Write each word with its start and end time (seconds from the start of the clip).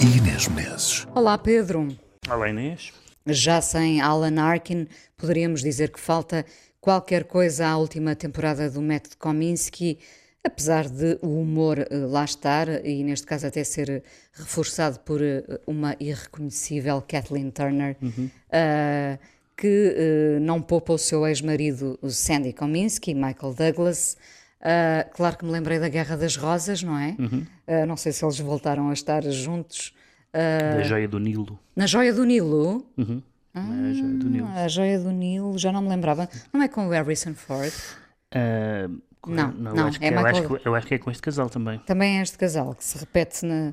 e 0.00 0.18
Inês 0.18 0.48
Menezes. 0.48 1.06
Olá, 1.14 1.36
Pedro. 1.38 1.88
Olá, 2.28 2.48
Inês. 2.48 2.92
Já 3.26 3.60
sem 3.60 4.00
Alan 4.00 4.40
Arkin, 4.40 4.86
poderíamos 5.16 5.62
dizer 5.62 5.90
que 5.90 6.00
falta 6.00 6.44
qualquer 6.80 7.24
coisa 7.24 7.66
à 7.66 7.76
última 7.76 8.14
temporada 8.14 8.70
do 8.70 8.82
Método 8.82 9.16
Kominsky, 9.16 9.98
apesar 10.42 10.88
de 10.88 11.18
o 11.22 11.40
humor 11.40 11.78
eh, 11.78 11.86
lá 11.90 12.24
estar 12.24 12.68
e, 12.84 13.02
neste 13.02 13.26
caso, 13.26 13.46
até 13.46 13.64
ser 13.64 14.02
reforçado 14.32 15.00
por 15.00 15.22
eh, 15.22 15.42
uma 15.66 15.96
irreconhecível 15.98 17.02
Kathleen 17.06 17.50
Turner, 17.50 17.96
uh, 18.02 19.18
que 19.56 20.36
uh, 20.36 20.40
não 20.40 20.60
poupa 20.60 20.92
o 20.92 20.98
seu 20.98 21.26
ex-marido 21.26 21.98
Sandy 22.08 22.52
Kominsky, 22.52 23.14
Michael 23.14 23.54
Douglas. 23.54 24.16
Uh, 24.64 25.10
claro 25.14 25.36
que 25.36 25.44
me 25.44 25.50
lembrei 25.50 25.78
da 25.78 25.88
Guerra 25.88 26.16
das 26.16 26.36
Rosas, 26.36 26.82
não 26.82 26.96
é? 26.98 27.16
Uh, 27.20 27.86
não 27.86 27.96
sei 27.96 28.12
se 28.12 28.24
eles 28.24 28.38
voltaram 28.40 28.88
a 28.88 28.92
estar 28.92 29.22
juntos. 29.24 29.92
Da 30.32 30.82
Joia 30.82 31.06
do 31.06 31.18
Nilo. 31.20 31.58
Na 31.76 31.86
Joia 31.86 32.12
do 32.12 32.24
Nilo? 32.24 32.84
Uhum. 32.96 33.22
Na 33.54 33.92
Joia 33.92 34.14
do 34.14 34.28
Nilo. 34.28 34.48
A 34.48 34.66
Joia 34.68 34.98
do 34.98 35.10
Nilo, 35.12 35.56
já 35.58 35.70
não 35.70 35.82
me 35.82 35.88
lembrava. 35.88 36.28
Não 36.52 36.60
é 36.62 36.66
com 36.68 36.86
o 36.88 36.90
Harrison 36.90 37.34
Ford? 37.34 37.72
Ah, 38.34 38.88
Não, 39.26 39.50
eu 39.50 39.74
não, 39.74 39.86
acho 39.86 39.98
que, 40.00 40.04
é 40.06 40.08
eu, 40.08 40.12
Michael- 40.16 40.36
acho 40.36 40.42
que, 40.58 40.68
eu 40.68 40.74
acho 40.74 40.86
que 40.88 40.94
é 40.94 40.98
com 40.98 41.10
este 41.10 41.22
casal 41.22 41.48
também. 41.48 41.78
Também 41.80 42.18
é 42.18 42.22
este 42.22 42.36
casal 42.36 42.74
que 42.74 42.84
se 42.84 42.98
repete 42.98 43.44
na. 43.46 43.72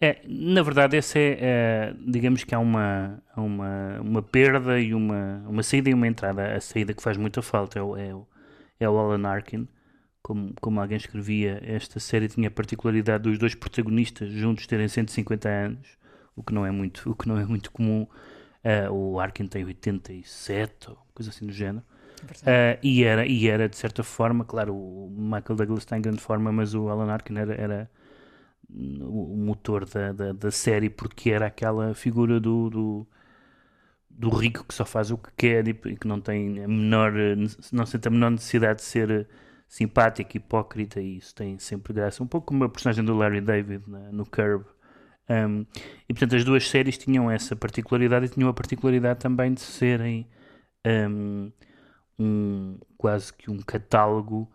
É, 0.00 0.20
na 0.28 0.62
verdade, 0.62 0.96
essa 0.96 1.18
é, 1.18 1.38
é, 1.40 1.94
digamos 2.06 2.44
que 2.44 2.54
há 2.54 2.58
uma, 2.58 3.22
uma, 3.36 4.00
uma 4.00 4.22
perda 4.22 4.78
e 4.78 4.92
uma, 4.92 5.42
uma 5.48 5.62
saída 5.62 5.88
e 5.88 5.94
uma 5.94 6.06
entrada. 6.06 6.54
A 6.54 6.60
saída 6.60 6.92
que 6.92 7.02
faz 7.02 7.16
muita 7.16 7.40
falta 7.40 7.78
é 7.78 7.82
o, 7.82 7.96
é 7.96 8.14
o, 8.14 8.26
é 8.80 8.88
o 8.88 8.98
Alan 8.98 9.26
Arkin. 9.26 9.66
Como, 10.24 10.54
como 10.58 10.80
alguém 10.80 10.96
escrevia, 10.96 11.60
esta 11.62 12.00
série 12.00 12.28
tinha 12.28 12.48
a 12.48 12.50
particularidade 12.50 13.24
dos 13.24 13.38
dois 13.38 13.54
protagonistas 13.54 14.30
juntos 14.32 14.66
terem 14.66 14.88
150 14.88 15.46
anos, 15.50 15.86
o 16.34 16.42
que 16.42 16.54
não 16.54 16.64
é 16.64 16.70
muito, 16.70 17.10
o 17.10 17.14
que 17.14 17.28
não 17.28 17.38
é 17.38 17.44
muito 17.44 17.70
comum. 17.70 18.06
Ah, 18.64 18.90
o 18.90 19.20
Arkin 19.20 19.46
tem 19.46 19.62
87, 19.66 20.88
ou 20.88 20.96
coisa 21.14 21.28
assim 21.28 21.46
do 21.46 21.52
género. 21.52 21.84
Ah, 22.46 22.78
e, 22.82 23.04
era, 23.04 23.26
e 23.26 23.46
era, 23.48 23.68
de 23.68 23.76
certa 23.76 24.02
forma, 24.02 24.46
claro, 24.46 24.74
o 24.74 25.10
Michael 25.14 25.56
Douglas 25.56 25.80
está 25.80 25.98
em 25.98 26.00
grande 26.00 26.22
forma, 26.22 26.50
mas 26.50 26.74
o 26.74 26.88
Alan 26.88 27.12
Arkin 27.12 27.36
era, 27.36 27.54
era 27.54 27.90
o 28.70 29.36
motor 29.36 29.84
da, 29.84 30.10
da, 30.12 30.32
da 30.32 30.50
série 30.50 30.88
porque 30.88 31.30
era 31.32 31.46
aquela 31.48 31.92
figura 31.92 32.40
do, 32.40 32.70
do, 32.70 33.06
do 34.08 34.30
rico 34.30 34.64
que 34.64 34.72
só 34.72 34.86
faz 34.86 35.10
o 35.10 35.18
que 35.18 35.30
quer 35.36 35.68
e 35.68 35.74
que 35.74 36.08
não 36.08 36.18
tem 36.18 36.64
a 36.64 36.66
menor, 36.66 37.12
não 37.70 37.84
sente 37.84 38.08
a 38.08 38.10
menor 38.10 38.30
necessidade 38.30 38.78
de 38.78 38.86
ser 38.86 39.28
simpático, 39.68 40.36
hipócrita 40.36 41.00
e 41.00 41.16
isso 41.18 41.34
tem 41.34 41.58
sempre 41.58 41.92
graça. 41.92 42.22
Um 42.22 42.26
pouco 42.26 42.48
como 42.48 42.64
a 42.64 42.68
personagem 42.68 43.04
do 43.04 43.14
Larry 43.16 43.40
David 43.40 43.84
no 44.12 44.24
Curb. 44.26 44.64
Um, 45.28 45.64
e 46.08 46.12
portanto 46.12 46.36
as 46.36 46.44
duas 46.44 46.68
séries 46.68 46.98
tinham 46.98 47.30
essa 47.30 47.56
particularidade 47.56 48.26
e 48.26 48.28
tinham 48.28 48.48
a 48.48 48.52
particularidade 48.52 49.20
também 49.20 49.54
de 49.54 49.60
serem 49.62 50.28
um, 50.86 51.50
um- 52.18 52.78
quase 52.98 53.32
que 53.32 53.50
um 53.50 53.58
catálogo 53.58 54.50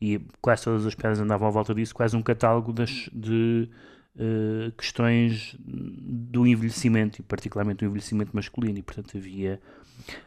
e 0.00 0.20
quase 0.40 0.64
todas 0.64 0.86
as 0.86 0.94
pedras 0.94 1.20
andavam 1.20 1.48
à 1.48 1.50
volta 1.50 1.74
disso, 1.74 1.94
quase 1.94 2.16
um 2.16 2.22
catálogo 2.22 2.72
das, 2.72 3.08
de 3.12 3.68
eh, 4.18 4.72
questões 4.76 5.56
do 5.60 6.46
envelhecimento 6.46 7.20
e 7.20 7.22
particularmente 7.24 7.78
do 7.78 7.86
envelhecimento 7.86 8.34
masculino 8.34 8.78
e 8.78 8.82
portanto 8.82 9.16
havia 9.16 9.60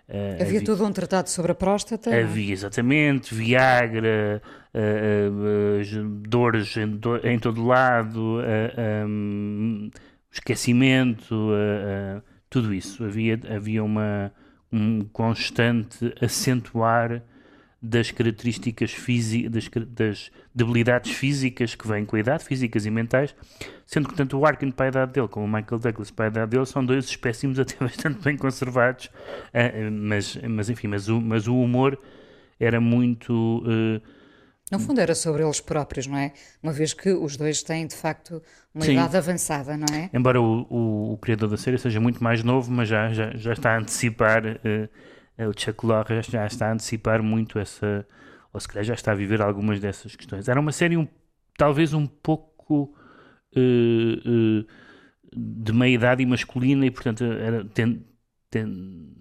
eh, 0.07 0.37
Havia 0.41 0.63
todo 0.63 0.85
um 0.85 0.91
tratado 0.91 1.29
sobre 1.29 1.51
a 1.51 1.55
próstata. 1.55 2.09
é? 2.09 2.23
Havia 2.23 2.51
exatamente 2.53 3.33
Viagra, 3.33 4.41
eh, 4.73 5.29
as 5.81 5.89
dores 6.27 6.75
em, 6.77 6.87
do- 6.97 7.17
em 7.27 7.37
todo 7.39 7.65
lado, 7.65 8.39
um, 9.07 9.89
esquecimento, 10.31 11.51
eh, 11.53 12.17
eh, 12.17 12.21
tudo 12.49 12.73
isso. 12.73 13.03
Havia, 13.03 13.39
havia 13.53 13.83
uma, 13.83 14.31
um 14.71 15.01
constante 15.11 16.13
acentuar 16.21 17.21
das 17.89 18.11
características 18.11 18.91
físicas, 18.91 19.51
das, 19.51 19.69
das 19.87 20.31
debilidades 20.53 21.11
físicas 21.11 21.75
que 21.75 21.87
vêm 21.87 22.05
com 22.05 22.15
a 22.15 22.19
idade, 22.19 22.43
físicas 22.43 22.85
e 22.85 22.91
mentais, 22.91 23.35
sendo 23.85 24.07
que 24.09 24.15
tanto 24.15 24.37
o 24.37 24.45
Arkin 24.45 24.71
para 24.71 24.85
a 24.85 24.89
idade 24.89 25.13
dele 25.13 25.27
como 25.27 25.45
o 25.45 25.47
Michael 25.49 25.79
Douglas 25.79 26.11
para 26.11 26.25
a 26.25 26.27
idade 26.29 26.51
dele 26.51 26.65
são 26.65 26.85
dois 26.85 27.05
espécimes 27.05 27.59
até 27.59 27.75
bastante 27.83 28.21
bem 28.23 28.37
conservados, 28.37 29.09
eh, 29.53 29.89
mas, 29.89 30.37
mas 30.49 30.69
enfim, 30.69 30.87
mas 30.87 31.07
o, 31.09 31.21
mas 31.21 31.47
o 31.47 31.55
humor 31.59 31.99
era 32.59 32.79
muito... 32.81 33.63
eh, 33.67 34.01
No 34.71 34.79
fundo 34.79 34.99
era 34.99 35.13
sobre 35.13 35.43
eles 35.43 35.61
próprios, 35.61 36.07
não 36.07 36.17
é? 36.17 36.33
Uma 36.63 36.73
vez 36.73 36.93
que 36.93 37.09
os 37.11 37.37
dois 37.37 37.61
têm, 37.61 37.85
de 37.85 37.95
facto, 37.95 38.41
uma 38.73 38.83
Sim. 38.85 38.93
idade 38.93 39.15
avançada, 39.17 39.77
não 39.77 39.85
é? 39.93 40.09
Embora 40.13 40.41
o, 40.41 40.65
o, 40.69 41.13
o 41.13 41.17
criador 41.17 41.49
da 41.49 41.57
série 41.57 41.77
seja 41.77 41.99
muito 41.99 42.23
mais 42.23 42.43
novo, 42.43 42.71
mas 42.71 42.87
já, 42.89 43.11
já, 43.13 43.31
já 43.35 43.53
está 43.53 43.75
a 43.75 43.77
antecipar, 43.79 44.43
eh, 44.63 44.89
o 45.39 45.51
Chuck 45.57 45.85
Lorre 45.85 46.21
já, 46.21 46.45
está 46.45 46.69
a 46.69 46.73
antecipar 46.73 47.21
muito 47.21 47.59
essa, 47.59 48.07
ou 48.53 48.59
se 48.59 48.67
calhar 48.67 48.83
já 48.85 48.93
está 48.93 49.11
a 49.11 49.15
viver 49.15 49.41
algumas 49.41 49.79
dessas 49.79 50.15
questões. 50.15 50.47
Era 50.47 50.59
uma 50.59 50.71
série 50.71 50.95
um, 50.97 51.07
talvez 51.57 51.93
um 51.93 52.05
pouco 52.07 52.95
eh, 53.55 54.19
eh, 54.25 54.65
de 55.35 55.73
meia-idade 55.73 56.23
e 56.23 56.25
masculina 56.25 56.85
e 56.85 56.91
portanto 56.91 57.23
era, 57.23 57.65
ten- 57.65 58.01
ten- 58.49 59.13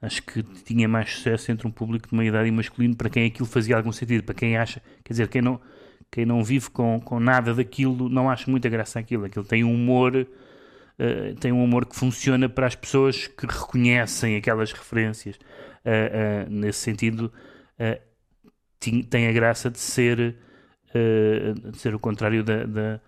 acho 0.00 0.22
que 0.22 0.42
tinha 0.64 0.88
mais 0.88 1.10
sucesso 1.14 1.50
entre 1.50 1.66
um 1.66 1.70
público 1.70 2.08
de 2.08 2.14
meia-idade 2.14 2.48
e 2.48 2.52
masculino 2.52 2.96
para 2.96 3.10
quem 3.10 3.26
aquilo 3.26 3.46
fazia 3.48 3.76
algum 3.76 3.92
sentido, 3.92 4.22
para 4.24 4.34
quem 4.34 4.56
acha, 4.56 4.80
quer 5.04 5.12
dizer, 5.12 5.28
quem 5.28 5.42
não, 5.42 5.60
quem 6.10 6.24
não 6.24 6.42
vive 6.44 6.70
com, 6.70 7.00
com 7.00 7.20
nada 7.20 7.54
daquilo 7.54 8.08
não 8.08 8.30
acha 8.30 8.50
muita 8.50 8.68
graça 8.68 8.98
aquilo. 8.98 9.24
Aquilo 9.24 9.44
tem 9.44 9.62
um 9.64 9.72
humor, 9.74 10.26
eh, 11.00 11.34
tem 11.40 11.50
um 11.50 11.64
humor 11.64 11.86
que 11.86 11.96
funciona 11.96 12.46
para 12.46 12.66
as 12.66 12.74
pessoas 12.74 13.26
que 13.26 13.46
reconhecem 13.46 14.36
aquelas 14.36 14.70
referências. 14.70 15.38
Eh, 15.82 16.10
eh, 16.12 16.46
nesse 16.50 16.80
sentido, 16.80 17.32
tem 19.08 19.26
a 19.26 19.32
graça 19.32 19.70
de 19.70 19.78
ser, 19.78 20.36
de 20.92 21.78
ser 21.78 21.94
o 21.94 21.98
contrário 21.98 22.44
da, 22.44 22.64
da, 22.64 23.00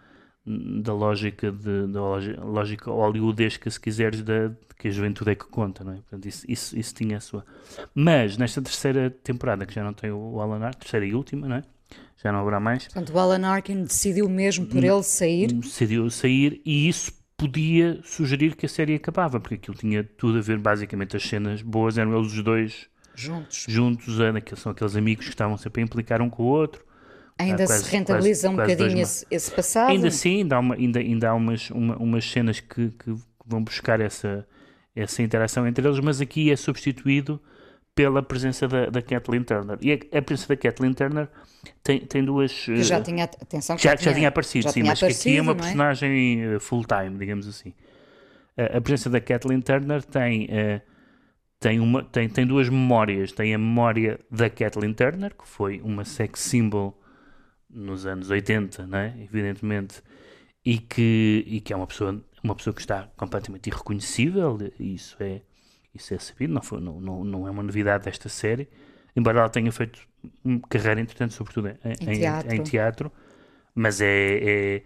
da 0.47 0.95
lógica, 0.95 1.53
de, 1.53 1.87
da 1.89 2.01
lógica 2.43 2.91
hollywoodesca, 2.91 3.71
se 3.71 3.79
quiseres, 3.79 4.23
da, 4.23 4.51
que 4.79 4.89
a 4.89 4.91
juventude 4.91 5.31
é 5.31 5.35
que 5.35 5.45
conta, 5.45 5.85
não 5.85 5.93
é? 5.93 5.97
Portanto, 5.97 6.27
isso, 6.27 6.47
isso, 6.49 6.79
isso 6.79 6.95
tinha 6.95 7.19
a 7.19 7.21
sua. 7.21 7.45
Mas, 7.95 8.39
nesta 8.39 8.63
terceira 8.63 9.11
temporada, 9.11 9.67
que 9.67 9.75
já 9.75 9.85
não 9.85 9.93
tem 9.93 10.11
o 10.11 10.41
Alan 10.41 10.65
Arkin, 10.65 10.79
terceira 10.79 11.05
e 11.05 11.15
última, 11.15 11.47
não 11.47 11.57
é? 11.57 11.63
Já 12.23 12.33
não 12.33 12.41
haverá 12.41 12.59
mais, 12.59 12.85
Portanto, 12.85 13.13
o 13.13 13.19
Alan 13.19 13.47
Arkin 13.47 13.83
decidiu 13.83 14.29
mesmo 14.29 14.65
por 14.65 14.83
ele 14.83 15.03
sair. 15.03 15.53
decidiu 15.53 16.09
sair 16.09 16.63
e 16.65 16.89
isso 16.89 17.22
podia 17.49 18.01
sugerir 18.05 18.55
que 18.57 18.67
a 18.67 18.69
série 18.69 18.95
acabava, 18.95 19.41
porque 19.41 19.57
aquilo 19.57 19.77
tinha 19.77 20.03
tudo 20.05 20.39
a 20.39 20.41
ver, 20.41 20.59
basicamente, 20.59 21.17
as 21.17 21.23
cenas 21.23 21.61
boas 21.63 21.99
eram 21.99 22.17
eles 22.19 22.33
os 22.33 22.43
dois 22.43 22.87
Juntos. 23.15 23.67
juntos, 23.69 24.19
naqueles- 24.19 24.61
são 24.61 24.73
aqueles 24.73 24.97
amigos 24.97 25.25
que 25.27 25.31
estavam 25.33 25.57
sempre 25.57 25.83
a 25.83 25.85
implicar 25.85 26.23
um 26.23 26.31
com 26.31 26.43
o 26.45 26.47
outro. 26.47 26.85
Ainda 27.39 27.67
quase- 27.67 27.85
se 27.85 27.91
rentabiliza 27.91 28.43
quase- 28.49 28.53
um 28.53 28.57
quase 28.57 28.77
bocadinho 28.77 29.03
esse, 29.03 29.27
esse 29.31 29.51
passado. 29.51 29.91
Ainda 29.91 30.09
assim, 30.09 30.37
ainda 30.39 30.57
há, 30.57 30.61
uma, 30.61 30.75
ainda, 30.77 31.01
ainda 31.01 31.31
há 31.31 31.35
umas, 31.35 31.71
uma- 31.71 31.97
umas 31.97 32.25
cenas 32.31 32.61
que, 32.61 32.91
que 32.91 33.15
vão 33.45 33.63
buscar 33.65 34.01
essa, 34.01 34.47
essa 34.95 35.23
interação 35.23 35.67
entre 35.67 35.87
eles, 35.87 35.99
mas 36.01 36.21
aqui 36.21 36.51
é 36.51 36.57
substituído 36.57 37.41
pela 37.95 38.23
presença 38.23 38.67
da, 38.67 38.87
da 38.87 39.03
Kathleen 39.03 39.43
Turner. 39.43 39.79
E 39.81 39.93
a, 39.93 40.19
a 40.19 40.23
presença 40.23 40.49
da 40.49 40.57
Kathleen 40.57 40.95
Turner 40.95 41.29
tem, 41.83 42.01
tem 42.01 42.25
duas. 42.25 42.65
que 42.65 42.83
já 42.83 42.99
eh, 42.99 43.01
tinha, 43.03 43.25
atenção, 43.25 43.77
que 43.77 43.83
já, 43.83 43.97
já 43.97 44.15
tinha 44.15 44.29
aparecido, 44.29 44.65
já 44.65 44.71
sim, 44.71 44.81
tinha 44.81 44.91
mas 44.91 44.99
que 44.99 45.07
aqui 45.07 45.37
é 45.37 45.43
uma 45.43 45.53
aparecido, 45.53 45.77
não 45.79 45.87
personagem 45.87 46.55
eh, 46.55 46.59
full-time, 46.59 47.19
digamos 47.19 47.47
assim. 47.47 47.73
A, 48.57 48.79
a 48.79 48.81
presença 48.81 49.11
da 49.11 49.21
Kathleen 49.21 49.61
Turner 49.61 50.03
tem, 50.05 50.47
eh, 50.51 50.81
tem, 51.61 51.81
uma, 51.81 52.03
tem, 52.03 52.29
tem 52.29 52.47
duas 52.47 52.69
memórias. 52.69 53.33
Tem 53.33 53.55
a 53.55 53.59
memória 53.59 54.19
da 54.31 54.49
Kathleen 54.49 54.95
Turner, 54.95 55.35
que 55.35 55.47
foi 55.47 55.81
uma 55.83 56.05
sex 56.05 56.41
symbol 56.41 56.99
nos 57.69 58.07
anos 58.07 58.31
80, 58.31 58.87
né? 58.87 59.15
evidentemente, 59.19 60.03
e 60.65 60.79
que, 60.79 61.45
e 61.47 61.61
que 61.61 61.73
é 61.73 61.77
uma 61.77 61.87
pessoa, 61.87 62.23
uma 62.45 62.55
pessoa 62.55 62.75
que 62.75 62.81
está 62.81 63.09
completamente 63.17 63.69
irreconhecível, 63.69 64.59
isso 64.79 65.17
é, 65.21 65.41
isso 65.95 66.15
é 66.15 66.19
sabido, 66.19 66.53
não, 66.53 66.63
foi, 66.63 66.81
não, 66.81 67.01
não, 67.01 67.25
não 67.25 67.47
é 67.49 67.51
uma 67.51 67.63
novidade 67.63 68.05
desta 68.05 68.29
série, 68.29 68.69
embora 69.15 69.41
ela 69.41 69.49
tenha 69.49 69.71
feito 69.71 70.01
uma 70.45 70.61
carreira, 70.69 71.01
entretanto, 71.01 71.35
sobretudo 71.35 71.69
em, 71.69 71.75
Em 72.09 72.19
teatro. 72.19 72.55
em 72.55 72.63
teatro, 72.63 73.13
mas 73.75 74.01
é, 74.01 74.07
é- 74.77 74.83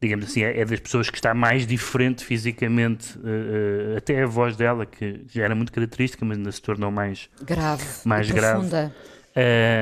digamos 0.00 0.26
assim, 0.26 0.42
é, 0.42 0.60
é 0.60 0.64
das 0.64 0.80
pessoas 0.80 1.08
que 1.08 1.16
está 1.16 1.32
mais 1.32 1.66
diferente 1.66 2.24
fisicamente, 2.24 3.16
uh, 3.18 3.94
uh, 3.94 3.96
até 3.96 4.22
a 4.22 4.26
voz 4.26 4.56
dela, 4.56 4.84
que 4.84 5.22
já 5.28 5.44
era 5.44 5.54
muito 5.54 5.72
característica, 5.72 6.24
mas 6.24 6.36
ainda 6.38 6.50
se 6.50 6.60
tornou 6.60 6.90
mais 6.90 7.30
grave, 7.42 7.84
mais 8.04 8.30
grave. 8.30 8.66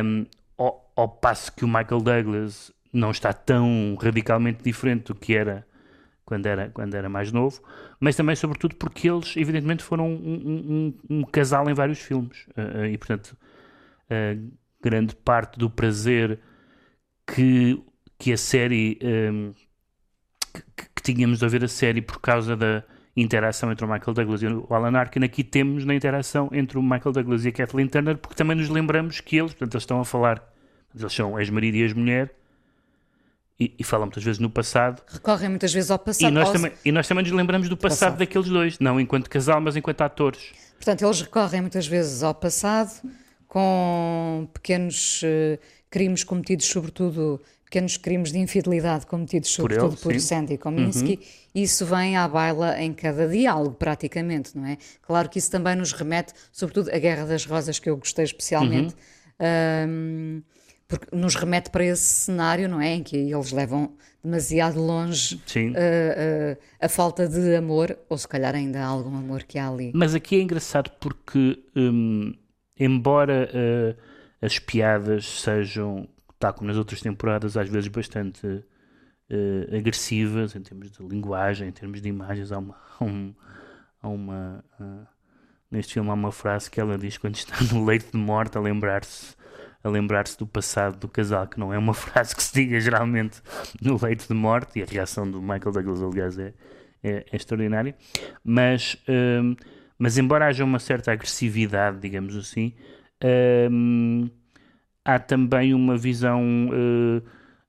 Um, 0.05 0.27
ao, 0.59 0.93
ao 0.95 1.09
passo 1.09 1.51
que 1.53 1.65
o 1.65 1.69
Michael 1.69 2.01
Douglas 2.03 2.71
não 2.93 3.11
está 3.11 3.33
tão 3.33 3.97
radicalmente 4.01 4.63
diferente 4.63 5.05
do 5.07 5.15
que 5.15 5.35
era 5.35 5.67
quando 6.31 6.47
era, 6.47 6.71
quando 6.71 6.95
era 6.95 7.09
mais 7.09 7.33
novo, 7.33 7.61
mas 7.99 8.15
também, 8.15 8.37
sobretudo, 8.37 8.77
porque 8.77 9.11
eles, 9.11 9.37
evidentemente, 9.37 9.83
foram 9.83 10.09
um, 10.09 10.95
um, 11.11 11.19
um 11.19 11.25
casal 11.25 11.69
em 11.69 11.75
vários 11.75 11.99
filmes. 11.99 12.47
Uh, 12.51 12.87
e, 12.87 12.97
portanto, 12.97 13.37
uh, 14.07 14.51
grande 14.81 15.17
parte 15.17 15.59
do 15.59 15.69
prazer 15.69 16.39
que, 17.27 17.83
que 18.17 18.33
a 18.33 18.37
série. 18.37 18.97
Um, 19.03 19.53
que, 20.77 20.89
que, 20.95 21.03
tínhamos 21.03 21.41
de 21.41 21.49
ver 21.49 21.65
a 21.65 21.69
série 21.69 22.01
por 22.01 22.21
causa 22.21 22.57
da 22.57 22.85
interação 23.17 23.73
entre 23.73 23.85
o 23.85 23.89
Michael 23.89 24.15
Douglas 24.15 24.43
e 24.43 24.47
o 24.47 24.69
Alan 24.71 24.97
Arkin, 24.97 25.25
aqui 25.25 25.43
temos 25.43 25.85
na 25.85 25.97
interação 25.97 26.49
entre 26.53 26.79
o 26.79 26.83
Michael 26.83 27.11
Douglas 27.11 27.45
e 27.45 27.49
a 27.49 27.53
Kathleen 27.53 27.89
Turner, 27.89 28.19
porque 28.19 28.37
também 28.37 28.57
nos 28.57 28.69
lembramos 28.69 29.21
que 29.21 29.37
eles, 29.37 29.53
portanto, 29.53 29.75
eles 29.75 29.83
estão 29.83 30.01
a 30.01 30.05
falar, 30.05 30.49
eles 30.95 31.13
são 31.13 31.37
ex-marido 31.41 31.77
e 31.77 31.83
ex-mulher, 31.83 32.33
e, 33.61 33.75
e, 33.79 33.85
falam 33.85 34.07
muitas 34.07 34.25
vezes 34.25 34.39
no 34.39 34.49
passado. 34.49 35.03
Recorrem 35.07 35.51
muitas 35.51 35.73
vezes 35.73 35.91
ao 35.91 35.99
passado. 35.99 36.31
E 36.31 36.31
nós, 36.31 36.51
também, 36.51 36.73
e 36.83 36.91
nós 36.91 37.07
também 37.07 37.23
nos 37.23 37.33
lembramos 37.33 37.69
do 37.69 37.77
passado, 37.77 37.99
passado, 37.99 38.19
daqueles 38.19 38.49
dois, 38.49 38.79
não 38.79 38.99
enquanto 38.99 39.29
casal, 39.29 39.61
mas 39.61 39.77
enquanto 39.77 40.01
atores. 40.01 40.53
Portanto, 40.77 41.05
eles 41.05 41.21
recorrem 41.21 41.61
muitas 41.61 41.87
vezes 41.87 42.23
ao 42.23 42.35
passado 42.35 43.03
com 43.47 44.49
pequenos 44.55 45.23
uh, 45.23 45.59
crimes 45.91 46.25
cometidos, 46.25 46.65
sobretudo 46.67 47.39
pequenos 47.65 47.97
crimes 47.97 48.33
de 48.33 48.39
infidelidade 48.39 49.07
cometidos, 49.07 49.51
sobretudo 49.51 49.97
por, 49.97 50.11
ele, 50.11 50.19
por 50.19 50.21
Sandy 50.21 50.57
Kominsky. 50.57 51.15
Uhum. 51.15 51.63
Isso 51.63 51.85
vem 51.85 52.17
à 52.17 52.27
baila 52.27 52.81
em 52.81 52.93
cada 52.95 53.29
diálogo, 53.29 53.75
praticamente, 53.75 54.57
não 54.57 54.67
é? 54.67 54.79
Claro 55.03 55.29
que 55.29 55.39
isso 55.39 55.51
também 55.51 55.77
nos 55.77 55.93
remete, 55.93 56.33
sobretudo, 56.51 56.91
à 56.91 56.99
Guerra 56.99 57.27
das 57.27 57.45
Rosas, 57.45 57.79
que 57.79 57.91
eu 57.91 57.97
gostei 57.97 58.25
especialmente. 58.25 58.95
Uhum. 59.39 59.89
Um, 59.89 60.43
porque 60.91 61.15
nos 61.15 61.37
remete 61.37 61.71
para 61.71 61.85
esse 61.85 62.03
cenário, 62.03 62.69
não 62.69 62.81
é? 62.81 62.95
Em 62.95 63.03
que 63.03 63.17
eles 63.17 63.53
levam 63.53 63.93
demasiado 64.23 64.81
longe 64.81 65.37
uh, 65.37 65.39
uh, 65.39 66.59
a 66.81 66.89
falta 66.89 67.29
de 67.29 67.55
amor, 67.55 67.97
ou 68.09 68.19
se 68.19 68.27
calhar 68.27 68.55
ainda 68.55 68.81
há 68.81 68.87
algum 68.87 69.17
amor 69.17 69.45
que 69.45 69.57
há 69.57 69.69
ali. 69.69 69.93
Mas 69.95 70.15
aqui 70.15 70.37
é 70.37 70.43
engraçado 70.43 70.91
porque, 70.99 71.63
um, 71.77 72.35
embora 72.79 73.49
uh, 73.55 73.97
as 74.45 74.59
piadas 74.59 75.41
sejam, 75.41 76.09
tal 76.41 76.53
como 76.53 76.67
nas 76.67 76.77
outras 76.77 77.01
temporadas, 77.01 77.57
às 77.57 77.69
vezes 77.69 77.89
bastante 77.89 78.65
agressivas 79.79 80.57
em 80.57 80.61
termos 80.61 80.91
de 80.91 81.01
linguagem, 81.05 81.69
em 81.69 81.73
termos 81.73 82.03
de 82.03 82.09
imagens, 82.09 82.51
há 82.51 82.59
uma. 82.59 82.77
Há 82.99 83.05
um, 83.05 83.35
há 84.03 84.09
uma 84.09 84.65
neste 85.71 85.95
filme 85.95 86.11
há 86.11 86.15
uma 86.15 86.33
frase 86.33 86.69
que 86.69 86.81
ela 86.81 86.99
diz 86.99 87.17
quando 87.17 87.37
está 87.37 87.55
no 87.73 87.85
leito 87.85 88.11
de 88.11 88.19
morte 88.19 88.59
a 88.59 88.61
lembrar-se 88.61 89.37
a 89.83 89.89
lembrar-se 89.89 90.39
do 90.39 90.47
passado 90.47 90.99
do 90.99 91.09
casal, 91.09 91.47
que 91.47 91.59
não 91.59 91.73
é 91.73 91.79
uma 91.79 91.95
frase 91.95 92.35
que 92.35 92.43
se 92.43 92.53
diga 92.53 92.81
geralmente 92.81 93.41
no 93.81 93.99
leito 94.03 94.27
de 94.29 94.35
morte, 94.35 94.79
e 94.79 94.83
a 94.83 94.87
reação 94.87 95.31
do 95.31 95.41
Michael 95.41 95.73
Douglas, 95.73 96.03
aliás, 96.03 96.39
é, 96.39 96.53
é, 97.03 97.25
é 97.31 97.37
extraordinária. 97.37 97.95
Mas, 98.45 98.97
um, 99.09 99.57
mas, 99.99 100.19
embora 100.19 100.47
haja 100.47 100.65
uma 100.65 100.79
certa 100.79 101.13
agressividade, 101.13 101.99
digamos 102.01 102.37
assim, 102.37 102.75
um, 103.71 104.29
há 105.05 105.19
também 105.19 105.75
uma 105.75 105.97
visão 105.97 106.69
uh, 106.69 107.19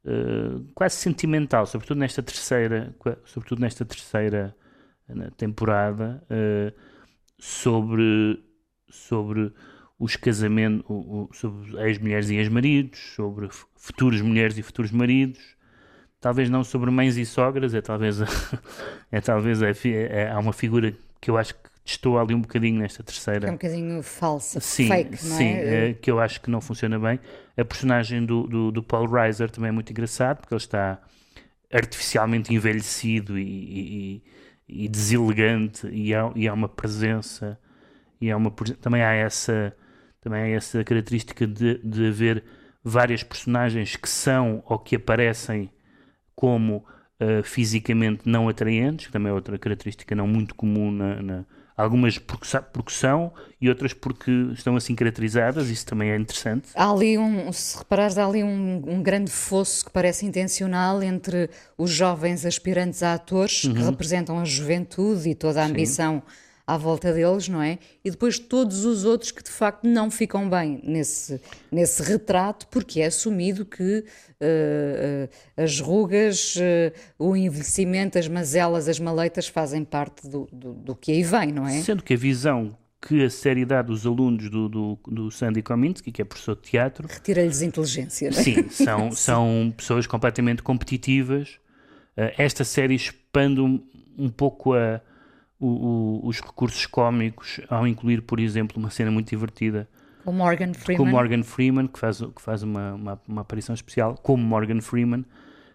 uh, 0.09 0.65
quase 0.73 0.95
sentimental, 0.95 1.65
sobretudo 1.65 1.99
nesta 1.99 2.21
terceira, 2.21 2.95
sobretudo 3.25 3.61
nesta 3.61 3.85
terceira 3.85 4.55
temporada, 5.37 6.23
uh, 6.29 6.73
sobre, 7.37 8.41
sobre 8.89 9.51
os 10.01 10.15
casamentos, 10.15 10.83
sobre 11.37 11.79
ex-mulheres 11.83 12.27
e 12.31 12.35
ex-maridos, 12.35 12.99
sobre 13.15 13.47
futuras 13.75 14.19
mulheres 14.19 14.57
e 14.57 14.63
futuros 14.63 14.89
maridos, 14.89 15.39
talvez 16.19 16.49
não 16.49 16.63
sobre 16.63 16.89
mães 16.89 17.17
e 17.17 17.25
sogras, 17.25 17.75
é 17.75 17.81
talvez, 17.81 18.17
é 19.11 19.21
talvez 19.21 19.61
é, 19.61 19.71
é, 19.85 20.31
há 20.31 20.39
uma 20.39 20.53
figura 20.53 20.91
que 21.21 21.29
eu 21.29 21.37
acho 21.37 21.53
que 21.53 21.69
estou 21.85 22.17
ali 22.17 22.33
um 22.33 22.41
bocadinho 22.41 22.79
nesta 22.79 23.03
terceira. 23.03 23.47
É 23.47 23.51
um 23.51 23.53
bocadinho 23.53 24.01
falsa, 24.01 24.59
sim, 24.59 24.87
fake, 24.87 25.11
não 25.23 25.37
sim, 25.37 25.49
é? 25.49 25.89
é? 25.89 25.93
que 25.93 26.09
eu 26.09 26.19
acho 26.19 26.41
que 26.41 26.49
não 26.49 26.61
funciona 26.61 26.97
bem. 26.97 27.19
A 27.55 27.63
personagem 27.63 28.25
do, 28.25 28.47
do, 28.47 28.71
do, 28.71 28.81
Paul 28.81 29.07
Reiser 29.07 29.51
também 29.51 29.69
é 29.69 29.71
muito 29.71 29.91
engraçado, 29.91 30.39
porque 30.39 30.55
ele 30.55 30.61
está 30.61 30.99
artificialmente 31.71 32.51
envelhecido 32.51 33.37
e, 33.37 34.23
e, 34.67 34.83
e 34.85 34.89
deselegante, 34.89 35.87
e 35.91 36.11
há, 36.15 36.31
e 36.35 36.47
há 36.47 36.53
uma 36.55 36.67
presença, 36.67 37.55
e 38.19 38.31
há 38.31 38.37
uma, 38.37 38.49
também 38.49 39.03
há 39.03 39.13
essa 39.13 39.75
também 40.21 40.43
há 40.43 40.47
essa 40.55 40.83
característica 40.83 41.45
de, 41.47 41.79
de 41.83 42.07
haver 42.07 42.43
várias 42.83 43.23
personagens 43.23 43.95
que 43.95 44.07
são 44.07 44.63
ou 44.65 44.77
que 44.77 44.95
aparecem 44.95 45.69
como 46.35 46.77
uh, 47.19 47.43
fisicamente 47.43 48.21
não 48.25 48.47
atraentes, 48.47 49.07
que 49.07 49.11
também 49.11 49.31
é 49.31 49.33
outra 49.33 49.57
característica 49.57 50.15
não 50.15 50.27
muito 50.27 50.55
comum 50.55 50.91
na, 50.91 51.21
na 51.21 51.45
algumas 51.75 52.19
porque, 52.19 52.45
porque 52.71 52.91
são 52.91 53.33
e 53.59 53.67
outras 53.67 53.93
porque 53.93 54.31
estão 54.53 54.75
assim 54.75 54.93
caracterizadas, 54.93 55.69
isso 55.69 55.85
também 55.85 56.11
é 56.11 56.17
interessante. 56.17 56.69
Há 56.75 56.91
ali 56.91 57.17
um, 57.17 57.51
se 57.51 57.77
reparares, 57.79 58.17
há 58.17 58.25
ali 58.25 58.43
um, 58.43 58.83
um 58.87 59.01
grande 59.01 59.31
fosso 59.31 59.85
que 59.85 59.91
parece 59.91 60.25
intencional 60.25 61.01
entre 61.01 61.49
os 61.77 61.89
jovens 61.89 62.45
aspirantes 62.45 63.01
a 63.01 63.15
atores, 63.15 63.63
uhum. 63.63 63.73
que 63.73 63.81
representam 63.81 64.39
a 64.39 64.45
juventude 64.45 65.29
e 65.29 65.35
toda 65.35 65.63
a 65.63 65.65
ambição 65.65 66.21
Sim 66.25 66.50
à 66.65 66.77
volta 66.77 67.13
deles, 67.13 67.47
não 67.47 67.61
é? 67.61 67.79
E 68.03 68.11
depois 68.11 68.39
todos 68.39 68.85
os 68.85 69.03
outros 69.03 69.31
que 69.31 69.43
de 69.43 69.49
facto 69.49 69.87
não 69.87 70.09
ficam 70.09 70.49
bem 70.49 70.79
nesse, 70.83 71.41
nesse 71.71 72.01
retrato, 72.03 72.67
porque 72.67 73.01
é 73.01 73.07
assumido 73.07 73.65
que 73.65 73.99
uh, 73.99 74.03
uh, 74.43 75.63
as 75.63 75.79
rugas, 75.79 76.55
uh, 76.55 76.93
o 77.17 77.35
envelhecimento, 77.35 78.17
as 78.17 78.27
mazelas, 78.27 78.87
as 78.87 78.99
maleitas 78.99 79.47
fazem 79.47 79.83
parte 79.83 80.27
do, 80.27 80.47
do, 80.51 80.73
do, 80.73 80.95
que 80.95 81.11
aí 81.11 81.23
vem, 81.23 81.51
não 81.51 81.67
é? 81.67 81.81
Sendo 81.81 82.03
que 82.03 82.13
a 82.13 82.17
visão 82.17 82.77
que 83.01 83.23
a 83.23 83.29
série 83.31 83.65
dá 83.65 83.81
dos 83.81 84.05
alunos 84.05 84.47
do, 84.47 84.69
do, 84.69 84.99
do 85.07 85.31
Sandy 85.31 85.63
Kominsky, 85.63 86.11
que 86.11 86.21
é 86.21 86.25
professor 86.25 86.55
de 86.55 86.61
teatro... 86.61 87.07
Retira-lhes 87.07 87.63
inteligência, 87.63 88.27
é? 88.27 88.31
Sim, 88.31 88.69
são, 88.69 89.11
são 89.11 89.73
pessoas 89.75 90.05
completamente 90.05 90.61
competitivas. 90.61 91.59
esta 92.15 92.63
série 92.63 92.93
expande 92.93 93.59
um, 93.59 93.83
um 94.15 94.29
pouco 94.29 94.75
a 94.75 95.01
o, 95.61 95.67
o, 96.23 96.27
os 96.27 96.41
recursos 96.41 96.85
cómicos 96.87 97.61
ao 97.69 97.87
incluir, 97.87 98.23
por 98.23 98.39
exemplo, 98.39 98.79
uma 98.79 98.89
cena 98.89 99.11
muito 99.11 99.29
divertida 99.29 99.87
com 100.25 100.31
Morgan 100.31 100.73
Freeman, 100.73 101.05
com 101.05 101.09
Morgan 101.09 101.43
Freeman 101.43 101.87
que 101.87 101.99
faz, 101.99 102.19
que 102.19 102.41
faz 102.41 102.63
uma, 102.63 102.93
uma, 102.93 103.21
uma 103.27 103.41
aparição 103.41 103.73
especial, 103.73 104.15
como 104.21 104.43
Morgan 104.43 104.81
Freeman. 104.81 105.25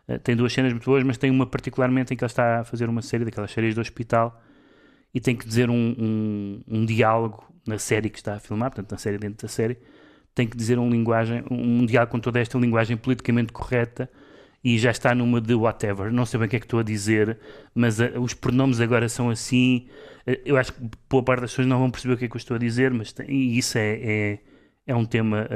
Uh, 0.08 0.18
tem 0.18 0.36
duas 0.36 0.52
cenas 0.52 0.72
muito 0.72 0.84
boas, 0.84 1.02
mas 1.02 1.16
tem 1.18 1.30
uma 1.30 1.46
particularmente 1.46 2.12
em 2.12 2.16
que 2.16 2.24
ele 2.24 2.30
está 2.30 2.60
a 2.60 2.64
fazer 2.64 2.88
uma 2.88 3.02
série 3.02 3.24
daquelas 3.24 3.50
séries 3.50 3.74
do 3.74 3.80
hospital 3.80 4.40
e 5.14 5.20
tem 5.20 5.34
que 5.34 5.46
dizer 5.46 5.70
um, 5.70 5.94
um, 5.98 6.62
um 6.68 6.84
diálogo 6.84 7.44
na 7.66 7.78
série 7.78 8.10
que 8.10 8.18
está 8.18 8.34
a 8.34 8.40
filmar, 8.40 8.70
portanto, 8.70 8.92
na 8.92 8.98
série 8.98 9.18
dentro 9.18 9.46
da 9.46 9.48
série, 9.48 9.78
tem 10.34 10.46
que 10.46 10.56
dizer 10.56 10.78
um, 10.78 10.88
linguagem, 10.90 11.42
um 11.50 11.84
diálogo 11.84 12.12
com 12.12 12.20
toda 12.20 12.38
esta 12.38 12.58
linguagem 12.58 12.96
politicamente 12.96 13.52
correta 13.52 14.08
e 14.66 14.80
já 14.80 14.90
está 14.90 15.14
numa 15.14 15.40
de 15.40 15.54
whatever. 15.54 16.10
Não 16.10 16.26
sei 16.26 16.40
bem 16.40 16.48
o 16.48 16.50
que 16.50 16.56
é 16.56 16.58
que 16.58 16.66
estou 16.66 16.80
a 16.80 16.82
dizer, 16.82 17.38
mas 17.72 18.00
uh, 18.00 18.20
os 18.20 18.34
pronomes 18.34 18.80
agora 18.80 19.08
são 19.08 19.30
assim. 19.30 19.86
Uh, 20.26 20.36
eu 20.44 20.56
acho 20.56 20.72
que 20.72 20.80
boa 21.08 21.22
parte 21.22 21.42
das 21.42 21.52
pessoas 21.52 21.68
não 21.68 21.78
vão 21.78 21.88
perceber 21.88 22.14
o 22.14 22.16
que 22.16 22.24
é 22.24 22.28
que 22.28 22.34
eu 22.34 22.38
estou 22.38 22.56
a 22.56 22.58
dizer, 22.58 22.90
mas 22.90 23.12
tem, 23.12 23.30
isso 23.56 23.78
é, 23.78 24.00
é, 24.02 24.38
é, 24.84 24.96
um 24.96 25.04
tema 25.04 25.46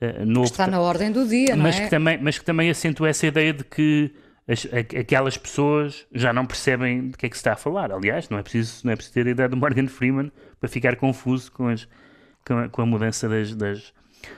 uh, 0.00 0.26
novo. 0.26 0.46
Está 0.46 0.66
na 0.66 0.80
ordem 0.80 1.12
do 1.12 1.28
dia, 1.28 1.54
mas 1.54 1.76
não 1.76 1.82
é? 1.82 1.84
Que 1.84 1.90
também, 1.90 2.18
mas 2.20 2.36
que 2.36 2.44
também 2.44 2.68
acentua 2.68 3.08
essa 3.08 3.24
ideia 3.24 3.52
de 3.52 3.62
que 3.62 4.12
as, 4.48 4.66
aquelas 4.98 5.36
pessoas 5.36 6.04
já 6.12 6.32
não 6.32 6.44
percebem 6.44 7.10
de 7.10 7.16
que 7.16 7.26
é 7.26 7.28
que 7.28 7.36
se 7.36 7.40
está 7.40 7.52
a 7.52 7.56
falar. 7.56 7.92
Aliás, 7.92 8.28
não 8.30 8.38
é 8.38 8.42
preciso, 8.42 8.84
não 8.84 8.92
é 8.92 8.96
preciso 8.96 9.14
ter 9.14 9.28
a 9.28 9.30
ideia 9.30 9.48
do 9.48 9.56
Morgan 9.56 9.86
Freeman 9.86 10.32
para 10.58 10.68
ficar 10.68 10.96
confuso 10.96 11.52
com, 11.52 11.68
as, 11.68 11.86
com, 12.44 12.58
a, 12.58 12.68
com 12.68 12.82
a 12.82 12.86
mudança 12.86 13.28
das, 13.28 13.54
das 13.54 13.94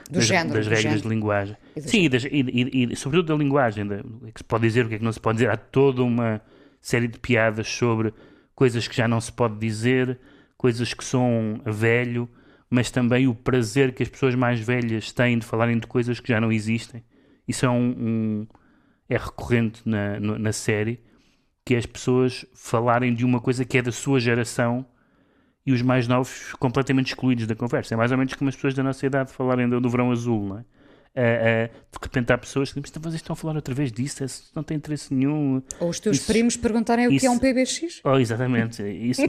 do 0.09 0.15
das, 0.15 0.25
género, 0.25 0.55
das 0.55 0.65
do 0.65 0.69
regras 0.69 0.83
género. 0.83 1.01
de 1.01 1.07
linguagem. 1.07 1.57
Sim, 1.77 2.03
e, 2.03 2.09
das, 2.09 2.23
e, 2.25 2.29
e, 2.31 2.93
e, 2.93 2.95
sobretudo 2.95 3.33
da 3.33 3.35
linguagem, 3.35 3.85
da, 3.85 3.97
o 3.97 4.19
que 4.19 4.27
é 4.27 4.31
que 4.31 4.39
se 4.39 4.43
pode 4.43 4.63
dizer, 4.67 4.85
o 4.85 4.89
que 4.89 4.95
é 4.95 4.97
que 4.97 5.03
não 5.03 5.11
se 5.11 5.19
pode 5.19 5.37
dizer. 5.37 5.49
Há 5.49 5.57
toda 5.57 6.03
uma 6.03 6.41
série 6.81 7.07
de 7.07 7.19
piadas 7.19 7.67
sobre 7.67 8.13
coisas 8.55 8.87
que 8.87 8.95
já 8.95 9.07
não 9.07 9.21
se 9.21 9.31
pode 9.31 9.57
dizer, 9.57 10.19
coisas 10.57 10.93
que 10.93 11.03
são 11.03 11.61
velho, 11.65 12.29
mas 12.69 12.89
também 12.91 13.27
o 13.27 13.35
prazer 13.35 13.93
que 13.93 14.03
as 14.03 14.09
pessoas 14.09 14.35
mais 14.35 14.59
velhas 14.59 15.11
têm 15.11 15.37
de 15.37 15.45
falarem 15.45 15.77
de 15.77 15.87
coisas 15.87 16.19
que 16.19 16.29
já 16.29 16.41
não 16.41 16.51
existem. 16.51 17.03
Isso 17.47 17.65
é 17.65 17.69
um, 17.69 17.95
um 17.97 18.47
é 19.09 19.17
recorrente 19.17 19.81
na, 19.85 20.19
na 20.19 20.51
série, 20.51 20.99
que 21.65 21.75
é 21.75 21.77
as 21.77 21.85
pessoas 21.85 22.45
falarem 22.53 23.13
de 23.13 23.23
uma 23.23 23.39
coisa 23.39 23.63
que 23.63 23.77
é 23.77 23.81
da 23.81 23.91
sua 23.91 24.19
geração 24.19 24.85
e 25.67 25.73
os 25.73 25.81
mais 25.81 26.07
novos 26.07 26.53
completamente 26.53 27.07
excluídos 27.07 27.45
da 27.45 27.53
conversa. 27.53 27.93
É 27.93 27.97
mais 27.97 28.09
ou 28.09 28.17
menos 28.17 28.33
como 28.35 28.47
as 28.47 28.55
pessoas 28.55 28.73
da 28.73 28.81
nossa 28.81 29.05
idade 29.05 29.33
falarem 29.33 29.67
do, 29.67 29.81
do 29.81 29.89
verão 29.89 30.11
azul, 30.13 30.47
não 30.47 30.59
é? 30.59 30.61
Uh, 30.61 31.65
uh, 31.65 31.67
de 31.91 31.99
repente 32.03 32.31
há 32.31 32.37
pessoas 32.37 32.71
que 32.71 32.79
dizem, 32.79 33.01
vocês 33.01 33.15
estão 33.15 33.33
a 33.33 33.35
falar 33.35 33.55
outra 33.55 33.73
vez 33.73 33.91
disso, 33.91 34.23
isso 34.23 34.51
não 34.55 34.63
tem 34.63 34.77
interesse 34.77 35.13
nenhum. 35.13 35.61
Ou 35.79 35.89
os 35.89 35.99
teus 35.99 36.17
isso, 36.17 36.27
primos 36.27 36.55
perguntarem 36.55 37.07
o 37.07 37.11
isso, 37.11 37.19
que 37.19 37.25
é 37.25 37.31
um 37.31 37.39
PBX. 37.39 38.01
Oh, 38.03 38.17
exatamente, 38.17 38.81
isso, 38.83 39.23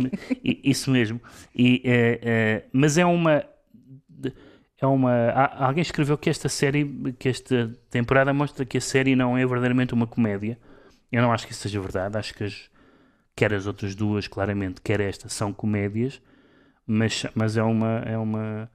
isso 0.44 0.90
mesmo. 0.90 1.20
E, 1.56 1.82
uh, 1.84 2.68
mas 2.72 2.98
é 2.98 3.06
uma. 3.06 3.44
É 4.80 4.86
uma. 4.86 5.30
Alguém 5.58 5.82
escreveu 5.82 6.16
que 6.16 6.30
esta 6.30 6.48
série, 6.48 7.14
que 7.18 7.28
esta 7.30 7.74
temporada 7.90 8.32
mostra 8.32 8.64
que 8.64 8.78
a 8.78 8.82
série 8.82 9.16
não 9.16 9.36
é 9.36 9.44
verdadeiramente 9.44 9.92
uma 9.92 10.06
comédia. 10.06 10.56
Eu 11.10 11.22
não 11.22 11.32
acho 11.32 11.46
que 11.46 11.52
isso 11.52 11.62
seja 11.62 11.80
verdade. 11.80 12.16
Acho 12.16 12.34
que 12.34 12.44
as, 12.44 12.70
quer 13.38 13.54
as 13.54 13.68
outras 13.68 13.94
duas, 13.94 14.26
claramente, 14.26 14.80
quer 14.80 14.98
esta, 14.98 15.28
são 15.28 15.52
comédias, 15.52 16.20
mas, 16.84 17.24
mas 17.36 17.56
é 17.56 17.62
uma. 17.62 17.98
É 18.04 18.18
uma 18.18 18.68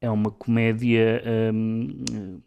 é 0.00 0.10
uma 0.10 0.30
comédia. 0.30 1.22
Hum, 1.52 2.40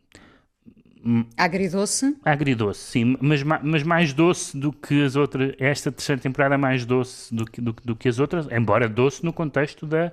hum, 1.06 1.26
Agridoce? 1.38 2.18
Agridoce, 2.24 2.80
sim, 2.80 3.18
mas, 3.22 3.44
mas 3.44 3.84
mais 3.84 4.14
doce 4.14 4.58
do 4.58 4.72
que 4.72 5.04
as 5.04 5.16
outras. 5.16 5.54
Esta 5.60 5.92
terceira 5.92 6.22
temporada 6.22 6.56
é 6.56 6.58
mais 6.58 6.86
doce 6.86 7.34
do 7.34 7.46
que, 7.46 7.62
do, 7.62 7.74
do 7.84 7.96
que 7.96 8.08
as 8.08 8.20
outras, 8.20 8.48
embora 8.52 8.88
doce 8.88 9.24
no 9.24 9.32
contexto 9.34 9.86
da, 9.86 10.12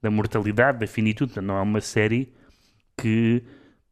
da 0.00 0.10
mortalidade, 0.10 0.78
da 0.78 0.86
finitude. 0.86 1.40
Não 1.40 1.56
é 1.56 1.62
uma 1.62 1.80
série 1.80 2.32
que 2.96 3.42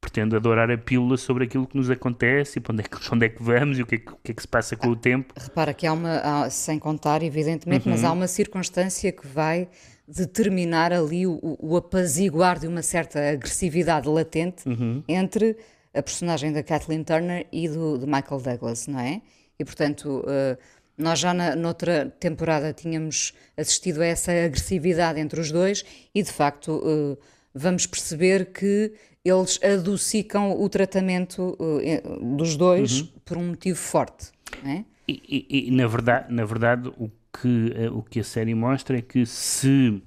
pretende 0.00 0.35
adorar 0.35 0.71
a 0.71 0.78
pílula 0.78 1.16
sobre 1.16 1.45
aquilo 1.45 1.66
que 1.66 1.76
nos 1.76 1.90
acontece 1.90 2.59
e 2.59 2.62
para 2.62 2.73
onde 2.73 2.83
é 2.83 2.87
que, 2.88 2.97
onde 3.12 3.26
é 3.26 3.28
que 3.28 3.42
vamos 3.42 3.78
e 3.78 3.83
o 3.83 3.87
que 3.87 3.97
é 3.97 3.99
que, 3.99 4.12
o 4.12 4.16
que, 4.23 4.33
é 4.33 4.35
que 4.35 4.42
se 4.42 4.49
passa 4.49 4.76
com 4.76 4.88
o 4.88 4.97
tempo. 4.97 5.35
Repara 5.37 5.75
que 5.75 5.87
há 5.87 5.92
uma, 5.92 6.19
há, 6.19 6.50
sem 6.50 6.78
contar, 6.78 7.23
evidentemente, 7.23 7.87
uhum. 7.87 7.92
mas 7.92 8.04
há 8.04 8.12
uma 8.12 8.26
circunstância 8.26 9.12
que 9.12 9.26
vai 9.26 9.69
determinar 10.09 10.92
ali 10.92 11.26
o, 11.26 11.38
o 11.61 11.76
apaziguar 11.76 12.59
de 12.59 12.66
uma 12.66 12.83
certa 12.83 13.30
agressividade 13.30 14.09
latente 14.09 14.69
uhum. 14.69 15.04
entre 15.07 15.57
a 15.95 16.02
personagem 16.02 16.52
da 16.52 16.62
Kathleen 16.62 17.04
Turner 17.04 17.47
e 17.52 17.69
do, 17.69 17.99
do 17.99 18.07
Michael 18.07 18.40
Douglas, 18.40 18.87
não 18.87 19.00
é? 19.00 19.21
E 19.59 19.64
portanto, 19.64 20.25
uh, 20.25 20.59
nós 20.97 21.19
já 21.19 21.35
na, 21.35 21.54
noutra 21.54 22.12
temporada 22.19 22.73
tínhamos 22.73 23.35
assistido 23.57 24.00
a 24.00 24.07
essa 24.07 24.33
agressividade 24.33 25.21
entre 25.21 25.40
os 25.40 25.50
dois 25.50 25.85
e 26.14 26.23
de 26.23 26.33
facto 26.33 26.73
uh, 26.76 27.19
vamos 27.54 27.87
perceber 27.87 28.52
que 28.52 28.92
eles 29.25 29.61
adocicam 29.62 30.59
o 30.61 30.69
tratamento 30.69 31.57
uh, 31.59 32.37
dos 32.37 32.57
dois 32.57 33.00
uhum. 33.00 33.09
por 33.25 33.37
um 33.37 33.49
motivo 33.49 33.78
forte, 33.78 34.30
é? 34.64 34.85
E, 35.07 35.47
e, 35.50 35.69
e, 35.69 35.71
na 35.73 35.87
verdade, 35.87 36.33
na 36.33 36.45
verdade 36.45 36.88
o 36.97 37.11
que, 37.33 37.75
uh, 37.88 37.99
o 37.99 38.02
que 38.02 38.21
a 38.21 38.25
série 38.25 38.54
mostra 38.54 38.99
é 38.99 39.02
que 39.02 39.26
se 39.26 40.02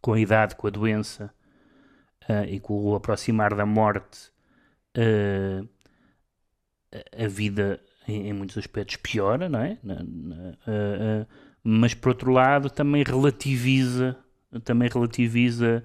com 0.00 0.14
a 0.14 0.20
idade, 0.20 0.54
com 0.54 0.66
a 0.66 0.70
doença 0.70 1.30
uh, 2.28 2.44
e 2.48 2.58
com 2.58 2.74
o 2.74 2.94
aproximar 2.94 3.54
da 3.54 3.66
morte, 3.66 4.30
a 7.16 7.28
vida 7.28 7.80
em, 8.08 8.28
em, 8.28 8.32
muitos 8.32 8.58
aspectos 8.58 8.96
piora, 8.96 9.48
não 9.48 9.60
é? 9.60 9.78
Na, 9.84 10.02
na, 10.02 11.26
mas 11.62 11.94
por 11.94 12.08
outro 12.08 12.32
lado 12.32 12.68
também 12.68 13.04
relativiza, 13.04 14.16
também 14.64 14.88
relativiza 14.88 15.84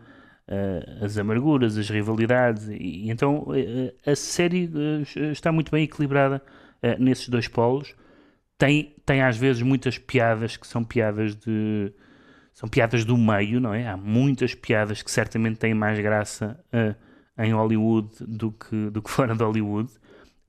as 1.01 1.17
amarguras, 1.17 1.77
as 1.77 1.89
rivalidades, 1.89 2.67
e, 2.69 3.09
então 3.09 3.47
a 4.05 4.15
série 4.15 4.69
está 5.31 5.51
muito 5.51 5.71
bem 5.71 5.83
equilibrada 5.83 6.41
nesses 6.99 7.27
dois 7.29 7.47
polos 7.47 7.95
tem, 8.57 8.95
tem 9.05 9.21
às 9.21 9.37
vezes 9.37 9.61
muitas 9.61 9.97
piadas 9.97 10.57
que 10.57 10.67
são 10.67 10.83
piadas 10.83 11.35
de. 11.35 11.91
São 12.53 12.69
piadas 12.69 13.03
do 13.03 13.17
meio, 13.17 13.59
não 13.59 13.73
é? 13.73 13.85
Há 13.85 13.97
muitas 13.97 14.55
piadas 14.55 15.01
que 15.01 15.11
certamente 15.11 15.57
têm 15.57 15.73
mais 15.73 15.99
graça 15.99 16.57
em 17.37 17.51
Hollywood 17.51 18.09
do 18.25 18.49
que, 18.53 18.89
do 18.89 19.01
que 19.01 19.11
fora 19.11 19.35
de 19.35 19.43
Hollywood. 19.43 19.91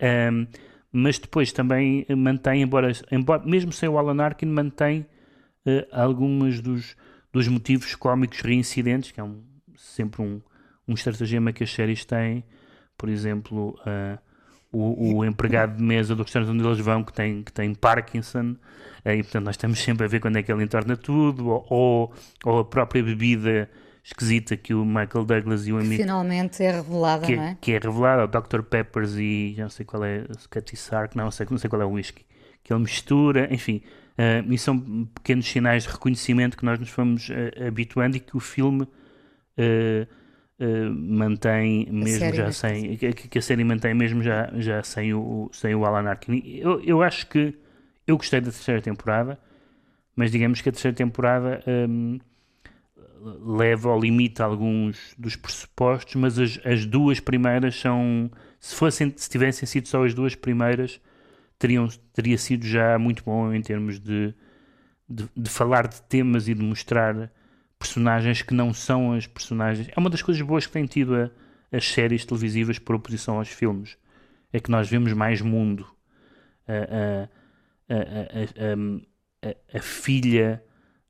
Um, 0.00 0.46
mas 0.92 1.18
depois 1.18 1.50
também 1.50 2.06
mantém, 2.16 2.62
embora, 2.62 2.92
embora 3.10 3.44
mesmo 3.44 3.72
sem 3.72 3.88
o 3.88 3.98
Alan 3.98 4.22
Arkin, 4.22 4.46
mantém 4.46 5.00
uh, 5.66 5.84
alguns 5.90 6.60
dos, 6.60 6.96
dos 7.32 7.48
motivos 7.48 7.96
cómicos 7.96 8.40
reincidentes, 8.40 9.10
que 9.10 9.18
é 9.18 9.24
um, 9.24 9.42
sempre 9.76 10.22
um, 10.22 10.40
um 10.86 10.94
estratagema 10.94 11.52
que 11.52 11.64
as 11.64 11.72
séries 11.72 12.04
têm. 12.04 12.44
Por 12.96 13.08
exemplo, 13.08 13.78
uh, 13.80 14.18
o, 14.72 15.18
o 15.18 15.24
empregado 15.24 15.76
de 15.76 15.82
mesa 15.82 16.14
do 16.14 16.22
restaurante 16.22 16.50
onde 16.50 16.64
eles 16.64 16.78
vão 16.78 17.02
que 17.02 17.12
tem, 17.12 17.42
que 17.42 17.52
tem 17.52 17.74
Parkinson, 17.74 18.56
e 19.04 19.22
portanto 19.22 19.44
nós 19.44 19.54
estamos 19.54 19.78
sempre 19.78 20.04
a 20.04 20.08
ver 20.08 20.20
quando 20.20 20.36
é 20.36 20.42
que 20.42 20.52
ele 20.52 20.64
entorna 20.64 20.96
tudo, 20.96 21.48
ou, 21.48 22.12
ou, 22.44 22.58
a 22.58 22.64
própria 22.64 23.02
bebida 23.02 23.70
esquisita 24.02 24.56
que 24.56 24.74
o 24.74 24.84
Michael 24.84 25.24
Douglas 25.24 25.66
e 25.66 25.72
o 25.72 25.78
amigo. 25.78 25.96
Finalmente 25.96 26.62
é 26.62 26.72
revelada, 26.72 27.26
que, 27.26 27.36
não 27.36 27.42
é? 27.42 27.58
Que 27.60 27.72
é 27.72 27.78
revelada, 27.78 28.24
o 28.24 28.26
Dr. 28.26 28.62
Peppers 28.62 29.14
e 29.14 29.54
já 29.56 29.64
não 29.64 29.70
sei 29.70 29.86
qual 29.86 30.04
é, 30.04 30.24
Scotty 30.38 30.76
Sark, 30.76 31.16
não 31.16 31.30
sei, 31.30 31.46
não 31.50 31.58
sei 31.58 31.70
qual 31.70 31.82
é 31.82 31.84
o 31.84 31.90
whisky, 31.90 32.24
que 32.62 32.72
ele 32.72 32.82
mistura, 32.82 33.48
enfim. 33.52 33.82
Uh, 34.18 34.52
e 34.52 34.58
são 34.58 34.78
pequenos 35.14 35.46
sinais 35.46 35.82
de 35.82 35.90
reconhecimento 35.90 36.56
que 36.56 36.64
nós 36.64 36.78
nos 36.78 36.88
fomos 36.88 37.28
uh, 37.28 37.66
habituando 37.66 38.16
e 38.16 38.20
que 38.20 38.36
o 38.36 38.40
filme. 38.40 38.86
Uh, 39.58 40.06
uh, 40.60 40.92
mantém 40.92 41.88
mesmo 41.90 42.34
já 42.34 42.52
sem 42.52 42.96
que, 42.96 43.12
que, 43.12 43.38
a 43.38 43.42
série 43.42 43.64
mantém 43.64 43.94
mesmo 43.94 44.22
já, 44.22 44.50
já 44.56 44.82
sem 44.82 45.14
o, 45.14 45.48
sem 45.52 45.74
o 45.74 45.84
Alan 45.84 46.08
Arkin. 46.08 46.42
Eu, 46.44 46.80
eu 46.82 47.02
acho 47.02 47.26
que 47.26 47.54
eu 48.06 48.16
gostei 48.16 48.40
da 48.40 48.50
terceira 48.50 48.80
temporada, 48.80 49.38
mas 50.14 50.30
digamos 50.30 50.60
que 50.60 50.68
a 50.68 50.72
terceira 50.72 50.96
temporada 50.96 51.62
um, 51.88 52.18
leva 53.44 53.90
ao 53.90 54.00
limite 54.00 54.42
alguns 54.42 55.14
dos 55.18 55.36
pressupostos, 55.36 56.14
mas 56.14 56.38
as, 56.38 56.60
as 56.64 56.86
duas 56.86 57.20
primeiras 57.20 57.78
são 57.78 58.30
se 58.60 58.74
fossem 58.74 59.12
se 59.16 59.28
tivessem 59.28 59.66
sido 59.66 59.88
só 59.88 60.04
as 60.04 60.14
duas 60.14 60.34
primeiras 60.34 61.00
teriam 61.58 61.88
teria 62.12 62.38
sido 62.38 62.66
já 62.66 62.98
muito 62.98 63.22
bom 63.24 63.52
em 63.52 63.60
termos 63.62 63.98
de, 63.98 64.34
de, 65.08 65.28
de 65.36 65.50
falar 65.50 65.88
de 65.88 66.00
temas 66.02 66.48
e 66.48 66.54
de 66.54 66.62
mostrar 66.62 67.30
personagens 67.78 68.42
que 68.42 68.54
não 68.54 68.72
são 68.72 69.12
as 69.12 69.26
personagens. 69.26 69.88
É 69.94 69.98
uma 69.98 70.10
das 70.10 70.22
coisas 70.22 70.42
boas 70.42 70.66
que 70.66 70.72
tem 70.72 70.86
tido 70.86 71.14
a, 71.14 71.30
as 71.70 71.86
séries 71.86 72.24
televisivas 72.24 72.78
por 72.78 72.94
oposição 72.96 73.38
aos 73.38 73.48
filmes. 73.48 73.96
É 74.52 74.60
que 74.60 74.70
nós 74.70 74.88
vemos 74.88 75.12
mais 75.12 75.40
mundo. 75.40 75.86
A, 76.66 77.28
a, 77.92 79.48
a, 79.48 79.78
a 79.78 79.80
filha 79.80 80.62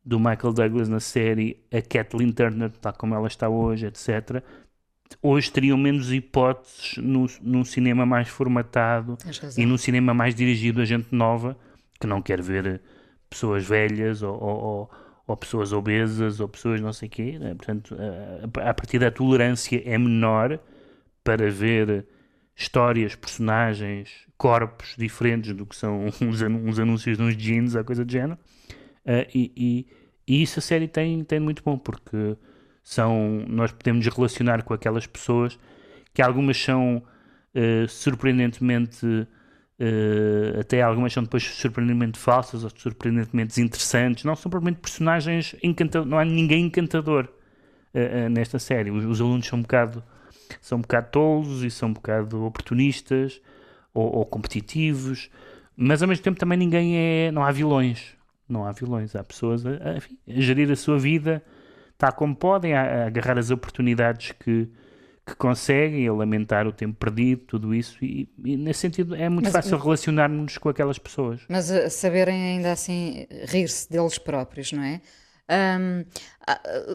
do 0.04 0.20
Michael 0.20 0.52
Douglas 0.52 0.88
na 0.88 1.00
série, 1.00 1.60
a 1.72 1.82
Kathleen 1.82 2.32
Turner, 2.32 2.70
tal 2.70 2.92
como 2.92 3.14
ela 3.14 3.26
está 3.26 3.48
hoje, 3.48 3.86
etc. 3.86 4.42
Hoje 5.20 5.50
teriam 5.50 5.76
menos 5.76 6.12
hipóteses 6.12 6.96
no, 6.98 7.26
num 7.40 7.64
cinema 7.64 8.06
mais 8.06 8.28
formatado 8.28 9.16
e 9.56 9.66
num 9.66 9.76
cinema 9.76 10.14
mais 10.14 10.34
dirigido 10.34 10.80
a 10.80 10.84
gente 10.84 11.08
nova 11.12 11.56
que 12.00 12.06
não 12.06 12.22
quer 12.22 12.40
ver 12.40 12.80
pessoas 13.28 13.64
velhas 13.64 14.22
ou, 14.22 14.40
ou 14.40 14.90
ou 15.26 15.36
pessoas 15.36 15.72
obesas, 15.72 16.40
ou 16.40 16.48
pessoas 16.48 16.80
não 16.80 16.92
sei 16.92 17.08
o 17.08 17.10
quê. 17.10 17.38
Né? 17.38 17.54
Portanto, 17.54 17.96
a, 18.54 18.70
a 18.70 18.74
partir 18.74 18.98
da 18.98 19.10
tolerância 19.10 19.82
é 19.84 19.98
menor 19.98 20.58
para 21.24 21.50
ver 21.50 22.06
histórias, 22.54 23.14
personagens, 23.14 24.26
corpos 24.38 24.94
diferentes 24.96 25.52
do 25.52 25.66
que 25.66 25.76
são 25.76 26.06
uns, 26.22 26.78
anúncios 26.78 27.16
de 27.16 27.22
uns 27.22 27.36
jeans 27.36 27.74
ou 27.74 27.84
coisa 27.84 28.04
do 28.04 28.10
género. 28.10 28.38
Uh, 29.04 29.26
e, 29.34 29.52
e, 29.56 29.86
e, 30.26 30.42
isso 30.42 30.58
a 30.58 30.62
série 30.62 30.88
tem, 30.88 31.22
tem 31.24 31.38
muito 31.38 31.62
bom, 31.62 31.78
porque 31.78 32.36
são, 32.82 33.44
nós 33.48 33.72
podemos 33.72 34.06
relacionar 34.06 34.62
com 34.62 34.74
aquelas 34.74 35.06
pessoas 35.06 35.58
que 36.14 36.22
algumas 36.22 36.56
são 36.56 37.02
uh, 37.54 37.88
surpreendentemente 37.88 39.26
Uh, 39.78 40.60
até 40.60 40.80
algumas 40.80 41.12
são 41.12 41.22
depois 41.22 41.42
surpreendentemente 41.42 42.18
falsas 42.18 42.64
ou 42.64 42.70
surpreendentemente 42.74 43.60
interessantes. 43.60 44.24
Não 44.24 44.34
são 44.34 44.50
propriamente 44.50 44.80
personagens 44.80 45.54
encantadores, 45.62 46.10
não 46.10 46.18
há 46.18 46.24
ninguém 46.24 46.64
encantador 46.66 47.28
uh, 47.94 48.26
uh, 48.26 48.30
nesta 48.30 48.58
série. 48.58 48.90
Os, 48.90 49.04
os, 49.04 49.20
alunos 49.20 49.46
são 49.46 49.58
um 49.58 49.62
bocado 49.62 50.02
são 50.60 50.78
um 50.78 50.80
bocado 50.80 51.08
tolos 51.10 51.62
e 51.62 51.70
são 51.70 51.90
um 51.90 51.92
bocado 51.92 52.44
oportunistas 52.44 53.40
ou, 53.92 54.16
ou, 54.16 54.24
competitivos, 54.24 55.28
mas 55.76 56.02
ao 56.02 56.08
mesmo 56.08 56.22
tempo 56.22 56.38
também 56.38 56.56
ninguém 56.56 56.96
é. 56.96 57.30
Não 57.30 57.44
há 57.44 57.50
vilões. 57.52 58.16
Não 58.48 58.64
há 58.64 58.72
vilões. 58.72 59.14
Há 59.14 59.22
pessoas 59.24 59.66
a, 59.66 59.70
a, 59.70 59.96
a 59.96 60.40
gerir 60.40 60.70
a 60.70 60.76
sua 60.76 60.98
vida 60.98 61.42
tal 61.98 62.12
como 62.12 62.34
podem, 62.34 62.74
a, 62.74 62.82
a 62.82 63.06
agarrar 63.06 63.38
as 63.38 63.50
oportunidades 63.50 64.32
que 64.32 64.68
que 65.26 65.34
conseguem 65.34 66.06
a 66.06 66.12
lamentar 66.12 66.68
o 66.68 66.72
tempo 66.72 66.94
perdido, 66.94 67.42
tudo 67.46 67.74
isso, 67.74 67.98
e, 68.02 68.28
e 68.44 68.56
nesse 68.56 68.78
sentido 68.78 69.16
é 69.16 69.28
muito 69.28 69.46
mas, 69.46 69.52
fácil 69.52 69.76
relacionar-nos 69.76 70.56
com 70.56 70.68
aquelas 70.68 70.98
pessoas. 70.98 71.40
Mas 71.48 71.68
a 71.68 71.90
saberem 71.90 72.54
ainda 72.54 72.70
assim 72.70 73.26
rir-se 73.48 73.90
deles 73.90 74.18
próprios, 74.18 74.70
não 74.70 74.84
é? 74.84 75.00
Um, 75.48 76.04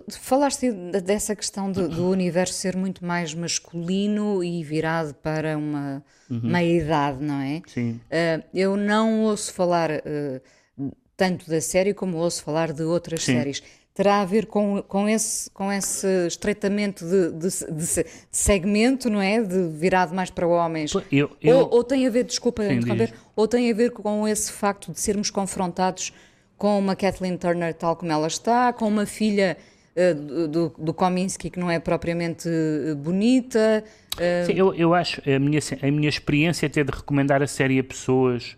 falaste 0.09 0.71
dessa 1.03 1.35
questão 1.35 1.71
do, 1.71 1.87
do, 1.87 2.09
universo 2.09 2.53
ser 2.53 2.75
muito 2.75 3.05
mais 3.05 3.33
masculino 3.33 4.43
e 4.43 4.61
virado 4.61 5.13
para 5.15 5.57
uma 5.57 6.03
uhum. 6.29 6.41
meia-idade, 6.43 7.23
não 7.23 7.39
é? 7.39 7.61
Sim. 7.67 7.99
Uh, 8.07 8.43
eu 8.53 8.75
não 8.75 9.23
ouço 9.23 9.53
falar 9.53 9.89
uh, 9.89 10.91
tanto 11.15 11.49
da 11.49 11.61
série 11.61 11.93
como 11.93 12.17
ouço 12.17 12.43
falar 12.43 12.73
de 12.73 12.83
outras 12.83 13.23
Sim. 13.23 13.33
séries 13.33 13.63
terá 13.93 14.21
a 14.21 14.25
ver 14.25 14.45
com, 14.45 14.81
com, 14.83 15.07
esse, 15.07 15.49
com 15.51 15.71
esse 15.71 16.07
estreitamento 16.27 17.05
de, 17.05 17.31
de, 17.31 17.47
de 17.49 18.05
segmento, 18.31 19.09
não 19.09 19.21
é? 19.21 19.41
De 19.41 19.67
virado 19.67 20.15
mais 20.15 20.29
para 20.29 20.47
homens. 20.47 20.93
Eu, 21.11 21.31
eu... 21.41 21.57
Ou, 21.57 21.75
ou, 21.75 21.83
tem 21.83 22.07
a 22.07 22.09
ver, 22.09 22.23
desculpa, 22.23 22.63
interromper, 22.63 23.13
ou 23.35 23.47
tem 23.47 23.69
a 23.69 23.73
ver 23.73 23.91
com 23.91 24.27
esse 24.27 24.51
facto 24.51 24.91
de 24.91 24.99
sermos 24.99 25.29
confrontados 25.29 26.13
com 26.57 26.77
uma 26.77 26.95
Kathleen 26.95 27.37
Turner 27.37 27.73
tal 27.73 27.95
como 27.95 28.11
ela 28.11 28.27
está, 28.27 28.71
com 28.71 28.87
uma 28.87 29.05
filha 29.05 29.57
uh, 29.95 30.47
do, 30.47 30.73
do 30.77 30.93
Kominsky 30.93 31.49
que 31.49 31.59
não 31.59 31.69
é 31.69 31.79
propriamente 31.79 32.47
uh, 32.47 32.95
bonita. 32.95 33.83
Uh... 34.15 34.45
Sim, 34.45 34.53
eu, 34.53 34.73
eu 34.73 34.93
acho, 34.93 35.21
a 35.29 35.39
minha, 35.39 35.59
a 35.81 35.91
minha 35.91 36.07
experiência 36.07 36.67
até 36.67 36.83
de 36.83 36.91
recomendar 36.91 37.41
a 37.41 37.47
série 37.47 37.79
a 37.79 37.83
pessoas 37.83 38.55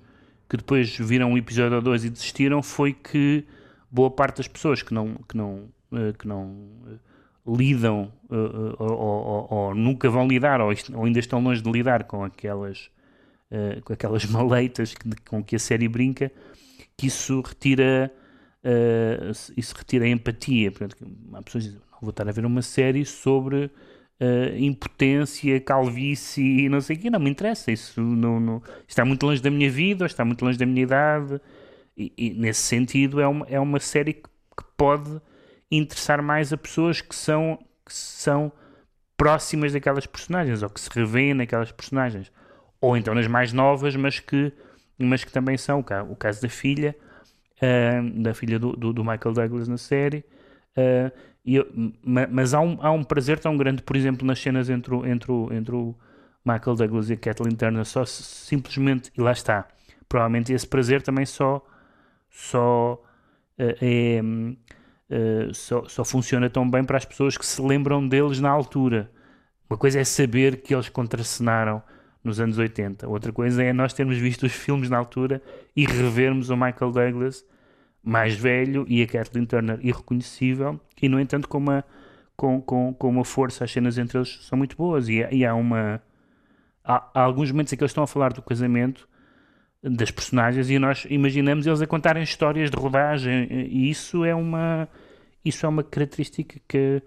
que 0.50 0.58
depois 0.58 0.96
viram 0.98 1.32
um 1.32 1.38
episódio 1.38 1.78
ou 1.78 1.82
dois 1.82 2.06
e 2.06 2.10
desistiram 2.10 2.62
foi 2.62 2.94
que 2.94 3.44
boa 3.94 4.10
parte 4.10 4.38
das 4.38 4.48
pessoas 4.48 4.82
que 4.82 4.92
não, 4.92 5.14
que 5.30 5.38
não, 5.38 5.70
uh, 5.92 6.14
que 6.18 6.28
não 6.28 6.48
uh, 7.46 7.56
lidam 7.56 8.12
uh, 8.28 8.76
ou, 8.80 8.92
ou, 8.92 9.48
ou, 9.52 9.76
nunca 9.76 10.10
vão 10.10 10.28
lidar 10.28 10.60
ou, 10.60 10.74
ainda 11.04 11.20
estão 11.20 11.40
longe 11.40 11.62
de 11.62 11.72
lidar 11.72 12.06
com 12.06 12.24
aquelas, 12.24 12.90
com 13.86 13.94
aquelas 13.94 14.26
maleitas 14.26 14.96
que, 14.96 15.08
com 15.30 15.44
que 15.44 15.56
a 15.56 15.60
série 15.60 15.88
brinca, 15.88 16.32
que 16.98 17.06
isso 17.06 17.40
retira, 17.42 18.12
isso 19.56 19.76
retira 19.78 20.06
a 20.06 20.08
empatia. 20.08 20.74
Há 21.34 21.42
pessoas 21.44 21.66
dizem, 21.66 21.80
não 21.92 22.00
vou 22.02 22.10
estar 22.10 22.28
a 22.28 22.32
ver 22.32 22.46
uma 22.46 22.64
série 22.64 23.06
sobre 23.06 23.70
impotência, 24.58 25.60
calvície 25.60 26.66
e 26.66 26.70
não 26.70 26.82
sei 26.82 26.96
o 26.96 27.00
que, 27.00 27.10
não 27.10 27.20
me 27.20 27.30
interessa, 27.30 27.72
isso 27.72 28.02
não, 28.02 28.40
não, 28.40 28.64
está 28.88 29.04
muito 29.04 29.24
longe 29.26 29.42
da 29.42 29.52
minha 29.52 29.70
vida, 29.70 30.06
ou 30.06 30.08
está 30.08 30.24
muito 30.24 30.44
longe 30.44 30.58
da 30.58 30.66
minha 30.66 30.82
idade, 30.82 31.40
e, 31.98 32.14
e, 32.18 32.30
nesse 32.34 32.62
sentido 32.62 33.22
é 33.22 33.28
uma, 33.28 33.46
é 33.48 33.60
uma 33.60 33.80
série 33.80 34.14
que, 34.14 34.34
pode 34.78 35.22
interessar 35.72 36.22
mais 36.22 36.52
a 36.52 36.58
pessoas 36.58 37.00
que 37.00 37.16
são, 37.16 37.58
que 37.86 37.94
são 37.94 38.52
próximas 39.16 39.72
daquelas 39.72 40.06
personagens 40.06 40.62
ou 40.62 40.70
que 40.70 40.80
se 40.80 40.90
revêem 40.90 41.34
naquelas 41.34 41.72
personagens. 41.72 42.32
Ou 42.82 42.98
então 42.98 43.16
nas 43.16 43.28
mais 43.28 43.54
novas, 43.54 43.96
mas 43.96 44.20
que, 44.20 44.52
mas 44.98 45.24
que 45.24 45.32
também 45.32 45.58
são. 45.58 45.80
O 46.10 46.16
caso 46.16 46.42
da 46.42 46.50
filha, 46.50 46.96
uh, 47.62 48.22
da 48.22 48.34
filha 48.34 48.60
do, 48.60 48.74
do, 48.74 48.94
do, 48.94 49.04
Michael 49.04 49.34
Douglas 49.34 49.68
na 49.68 49.78
série. 49.78 50.26
Uh, 50.78 51.12
eu, 51.46 51.66
mas 52.04 52.54
há 52.54 52.60
um, 52.60 52.78
há 52.82 52.92
um 52.92 53.04
prazer 53.04 53.40
tão 53.40 53.56
grande, 53.56 53.82
por 53.84 53.96
exemplo, 53.96 54.26
nas 54.26 54.40
cenas 54.40 54.70
entre 54.70 54.94
o, 54.94 55.06
entre 55.06 55.32
o, 55.32 55.54
entre 55.54 55.76
o 55.76 55.96
Michael 56.46 56.76
Douglas 56.76 57.10
e 57.10 57.14
a 57.14 57.18
Kathleen 57.18 57.56
Turner, 57.56 57.86
só 57.86 58.06
simplesmente, 58.06 59.12
e 59.18 59.22
lá 59.22 59.32
está, 59.32 59.68
provavelmente 60.08 60.54
esse 60.54 60.68
prazer 60.68 61.02
também 61.02 61.26
só 61.26 61.66
só, 62.34 63.02
uh, 63.60 63.76
é, 63.80 64.20
uh, 64.22 65.54
só, 65.54 65.88
só 65.88 66.04
funciona 66.04 66.50
tão 66.50 66.70
bem 66.70 66.84
para 66.84 66.98
as 66.98 67.06
pessoas 67.06 67.38
que 67.38 67.46
se 67.46 67.62
lembram 67.62 68.06
deles 68.06 68.40
na 68.40 68.50
altura. 68.50 69.10
Uma 69.70 69.78
coisa 69.78 70.00
é 70.00 70.04
saber 70.04 70.62
que 70.62 70.74
eles 70.74 70.90
contracenaram 70.90 71.82
nos 72.24 72.40
anos 72.40 72.58
80, 72.58 73.08
outra 73.08 73.32
coisa 73.32 73.62
é 73.62 73.74
nós 73.74 73.94
termos 73.94 74.18
visto 74.18 74.46
os 74.46 74.54
filmes 74.54 74.90
na 74.90 74.98
altura 74.98 75.42
e 75.76 75.86
revermos 75.86 76.50
o 76.50 76.56
Michael 76.56 76.92
Douglas 76.92 77.46
mais 78.02 78.34
velho 78.34 78.86
e 78.88 79.02
a 79.02 79.08
Kathleen 79.08 79.46
Turner 79.46 79.80
irreconhecível, 79.82 80.80
e 81.02 81.08
no 81.08 81.20
entanto 81.20 81.48
com 81.48 81.58
uma, 81.58 81.86
com, 82.36 82.62
com, 82.62 82.94
com 82.94 83.10
uma 83.10 83.24
força, 83.24 83.64
as 83.64 83.72
cenas 83.72 83.98
entre 83.98 84.18
eles 84.18 84.40
são 84.42 84.58
muito 84.58 84.76
boas, 84.76 85.08
e, 85.08 85.26
e 85.32 85.46
há 85.46 85.54
uma. 85.54 86.02
Há, 86.84 87.10
há, 87.14 87.22
alguns 87.22 87.50
momentos 87.52 87.72
em 87.72 87.78
que 87.78 87.84
eles 87.84 87.92
estão 87.92 88.04
a 88.04 88.08
falar 88.08 88.34
do 88.34 88.42
casamento 88.42 89.08
das 89.84 90.12
personagens 90.12 90.70
e 90.70 90.80
nós 90.80 91.06
imaginamos 91.10 91.68
eles 91.68 91.82
a 91.82 91.88
contarem 91.88 92.24
histórias 92.24 92.72
de 92.72 92.78
rodagem. 92.78 93.48
E 93.52 93.90
isso 93.90 94.24
é 94.24 94.34
uma 94.34 94.88
isso 95.44 95.66
é 95.66 95.70
uma 95.70 95.84
característica 95.84 96.60
que 96.68 97.02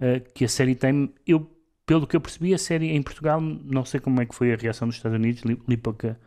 uh, 0.00 0.32
que 0.32 0.44
a 0.44 0.48
série 0.48 0.74
tem. 0.74 1.12
Eu 1.26 1.50
pelo 1.84 2.06
que 2.06 2.16
eu 2.16 2.20
percebi 2.20 2.54
a 2.54 2.58
série 2.58 2.90
em 2.90 3.02
Portugal 3.02 3.40
não 3.40 3.84
sei 3.84 4.00
como 4.00 4.20
é 4.20 4.26
que 4.26 4.34
foi 4.34 4.52
a 4.52 4.56
reação 4.56 4.88
dos 4.88 4.96
Estados 4.96 5.16
Unidos 5.16 5.42
li, 5.42 5.60
li 5.68 5.76
pouca 5.76 6.18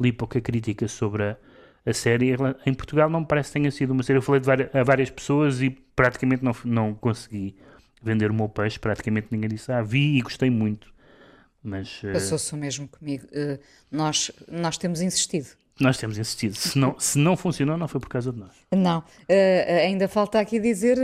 li 0.00 0.12
pouca 0.12 0.40
crítica 0.40 0.86
sobre 0.86 1.24
a, 1.24 1.36
a, 1.84 1.92
série. 1.92 2.34
Em 2.64 2.74
Portugal 2.74 3.10
não 3.10 3.20
me 3.20 3.26
parece 3.26 3.50
que 3.50 3.54
tenha 3.58 3.70
sido 3.72 3.90
uma 3.92 4.02
série. 4.04 4.18
Eu 4.18 4.22
falei 4.22 4.40
várias, 4.40 4.74
a 4.74 4.84
várias 4.84 5.10
pessoas 5.10 5.60
e 5.60 5.70
praticamente 5.70 6.44
não 6.44 6.54
não 6.64 6.94
consegui 6.94 7.56
vender 8.02 8.30
o 8.30 8.34
meu 8.34 8.48
peixe 8.48 8.78
praticamente 8.78 9.28
ninguém 9.30 9.48
disse 9.48 9.72
ah 9.72 9.82
vi 9.82 10.18
e 10.18 10.20
gostei 10.20 10.50
muito 10.50 10.93
mas, 11.64 12.02
uh... 12.04 12.12
Passou-se 12.12 12.52
o 12.52 12.56
mesmo 12.56 12.86
comigo. 12.86 13.26
Uh, 13.26 13.58
nós, 13.90 14.30
nós 14.48 14.76
temos 14.76 15.00
insistido. 15.00 15.48
Nós 15.80 15.96
temos 15.96 16.18
insistido. 16.18 16.54
Se 16.54 16.78
não, 16.78 16.94
se 17.00 17.18
não 17.18 17.36
funcionou, 17.36 17.76
não 17.76 17.88
foi 17.88 18.00
por 18.00 18.08
causa 18.08 18.30
de 18.32 18.38
nós. 18.38 18.52
Não. 18.70 18.98
Uh, 18.98 19.82
ainda 19.82 20.06
falta 20.06 20.38
aqui 20.38 20.60
dizer 20.60 20.96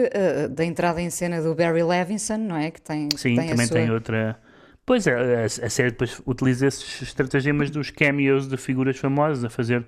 da 0.51 0.65
entrada 0.65 1.01
em 1.01 1.11
cena 1.11 1.43
do 1.43 1.55
Barry 1.55 1.83
Levinson, 1.83 2.37
não 2.37 2.57
é? 2.57 2.71
Que 2.71 2.81
tem, 2.81 3.09
Sim, 3.17 3.35
tem 3.35 3.49
também 3.49 3.67
sua... 3.67 3.77
tem 3.77 3.91
outra. 3.91 4.39
Pois 4.87 5.07
é, 5.07 5.43
a, 5.43 5.45
a, 5.45 5.71
série 5.71 5.91
depois 5.91 6.21
utiliza 6.27 6.67
esses 6.67 7.03
estratagemas 7.03 7.71
dos 7.71 7.91
cameos 7.91 8.47
de 8.49 8.57
figuras 8.57 8.97
famosas 8.99 9.45
a 9.45 9.51
fazer 9.51 9.87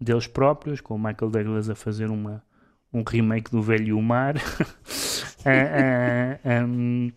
deles 0.00 0.26
próprios, 0.26 0.80
com 0.80 0.94
o 0.94 0.98
Michael 0.98 1.30
Douglas 1.30 1.70
a 1.70 1.74
fazer 1.74 2.10
uma, 2.10 2.42
um 2.92 3.02
remake 3.02 3.50
do 3.50 3.62
Velho 3.62 4.00
Mar. 4.00 4.36
um, 6.66 7.12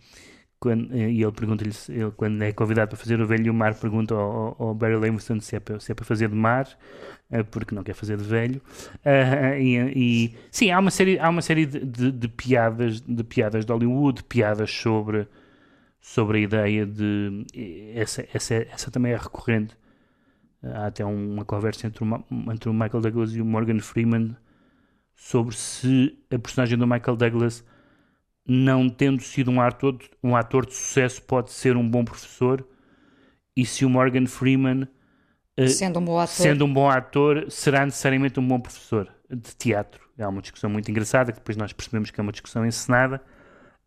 quando, 0.60 0.92
eh, 0.92 1.10
e 1.10 1.22
ele 1.22 1.32
pergunta-lhe, 1.32 1.72
ele, 1.88 2.10
quando 2.12 2.42
é 2.42 2.52
convidado 2.52 2.88
para 2.90 2.98
fazer 2.98 3.20
o 3.20 3.26
velho 3.26 3.46
e 3.46 3.50
o 3.50 3.54
mar, 3.54 3.74
pergunta 3.74 4.14
ao, 4.14 4.56
ao 4.58 4.74
Barry 4.74 4.96
Levinson 4.96 5.40
se 5.40 5.56
é, 5.56 5.60
para, 5.60 5.78
se 5.78 5.92
é 5.92 5.94
para 5.94 6.04
fazer 6.04 6.28
de 6.28 6.34
mar, 6.34 6.68
eh, 7.30 7.42
porque 7.42 7.74
não 7.74 7.82
quer 7.82 7.94
fazer 7.94 8.16
de 8.16 8.24
velho. 8.24 8.60
Uh, 9.04 9.58
e, 9.58 9.76
e, 10.26 10.36
sim, 10.50 10.70
há 10.70 10.78
uma 10.78 10.90
série, 10.90 11.18
há 11.18 11.28
uma 11.28 11.42
série 11.42 11.66
de, 11.66 11.84
de, 11.84 12.10
de, 12.10 12.28
piadas, 12.28 13.00
de 13.00 13.24
piadas 13.24 13.64
de 13.64 13.72
Hollywood, 13.72 14.24
piadas 14.24 14.70
sobre, 14.70 15.28
sobre 16.00 16.38
a 16.38 16.40
ideia 16.40 16.86
de. 16.86 17.46
Essa, 17.94 18.26
essa, 18.34 18.54
essa 18.54 18.90
também 18.90 19.12
é 19.12 19.16
recorrente. 19.16 19.76
Há 20.62 20.86
até 20.86 21.04
uma 21.04 21.44
conversa 21.44 21.86
entre 21.86 22.04
o, 22.04 22.24
entre 22.52 22.68
o 22.68 22.72
Michael 22.72 23.00
Douglas 23.00 23.32
e 23.34 23.40
o 23.40 23.44
Morgan 23.44 23.78
Freeman 23.78 24.36
sobre 25.14 25.54
se 25.54 26.18
a 26.32 26.38
personagem 26.38 26.76
do 26.76 26.86
Michael 26.86 27.16
Douglas 27.16 27.64
não 28.48 28.88
tendo 28.88 29.22
sido 29.22 29.50
um 29.50 29.60
ator, 29.60 29.98
um 30.24 30.34
ator 30.34 30.64
de 30.64 30.72
sucesso, 30.72 31.22
pode 31.22 31.52
ser 31.52 31.76
um 31.76 31.86
bom 31.86 32.02
professor. 32.02 32.66
E 33.54 33.66
se 33.66 33.84
o 33.84 33.90
Morgan 33.90 34.26
Freeman, 34.26 34.88
uh, 35.58 35.68
sendo, 35.68 35.98
um 35.98 36.04
bom 36.04 36.18
ator. 36.18 36.34
sendo 36.34 36.64
um 36.64 36.72
bom 36.72 36.88
ator, 36.88 37.50
será 37.50 37.84
necessariamente 37.84 38.40
um 38.40 38.48
bom 38.48 38.58
professor 38.58 39.08
de 39.28 39.54
teatro. 39.54 40.08
É 40.16 40.26
uma 40.26 40.40
discussão 40.40 40.70
muito 40.70 40.90
engraçada, 40.90 41.30
que 41.30 41.38
depois 41.38 41.56
nós 41.56 41.72
percebemos 41.72 42.10
que 42.10 42.18
é 42.18 42.22
uma 42.22 42.32
discussão 42.32 42.64
encenada. 42.64 43.20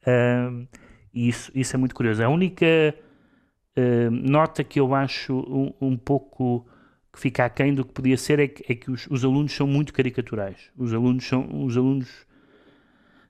Uh, 0.03 0.67
e 1.11 1.27
isso, 1.27 1.51
isso 1.55 1.75
é 1.75 1.79
muito 1.79 1.95
curioso. 1.95 2.23
A 2.23 2.29
única 2.29 2.65
uh, 3.77 4.11
nota 4.11 4.63
que 4.63 4.79
eu 4.79 4.93
acho 4.93 5.33
um, 5.33 5.73
um, 5.81 5.97
pouco 5.97 6.67
que 7.11 7.19
fica 7.19 7.45
aquém 7.45 7.73
do 7.73 7.83
que 7.83 7.91
podia 7.91 8.15
ser 8.15 8.39
é 8.39 8.47
que, 8.47 8.71
é 8.71 8.75
que 8.75 8.91
os, 8.91 9.07
os, 9.09 9.25
alunos 9.25 9.53
são 9.53 9.65
muito 9.65 9.91
caricaturais. 9.91 10.69
Os 10.77 10.93
alunos 10.93 11.25
são, 11.25 11.65
os 11.65 11.75
alunos 11.75 12.25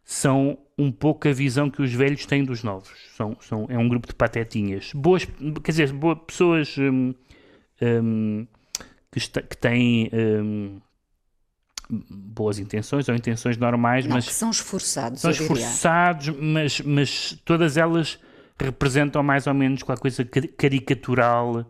são 0.03 0.57
um 0.77 0.91
pouco 0.91 1.27
a 1.27 1.31
visão 1.31 1.69
que 1.69 1.81
os 1.81 1.93
velhos 1.93 2.25
têm 2.25 2.43
dos 2.43 2.63
novos. 2.63 2.89
São, 3.15 3.37
são, 3.39 3.65
é 3.69 3.77
um 3.77 3.87
grupo 3.87 4.07
de 4.07 4.15
patetinhas. 4.15 4.91
Boas, 4.93 5.25
quer 5.25 5.71
dizer, 5.71 5.93
boas 5.93 6.17
pessoas 6.25 6.75
hum, 6.77 7.13
hum, 7.81 8.47
que, 9.11 9.17
está, 9.19 9.41
que, 9.41 9.55
têm 9.55 10.09
hum, 10.13 10.79
boas 12.09 12.57
intenções 12.57 13.07
ou 13.07 13.15
intenções 13.15 13.57
normais, 13.57 14.05
Não, 14.05 14.15
mas 14.15 14.27
que 14.27 14.33
são 14.33 14.49
esforçados. 14.49 15.21
São 15.21 15.31
esforçados, 15.31 16.29
mas, 16.29 16.81
mas 16.81 17.39
todas 17.45 17.77
elas 17.77 18.19
representam 18.59 19.21
mais 19.23 19.47
ou 19.47 19.53
menos 19.53 19.83
qualquer 19.83 20.01
coisa 20.01 20.25
caricatural. 20.25 21.57
Uh, 21.57 21.61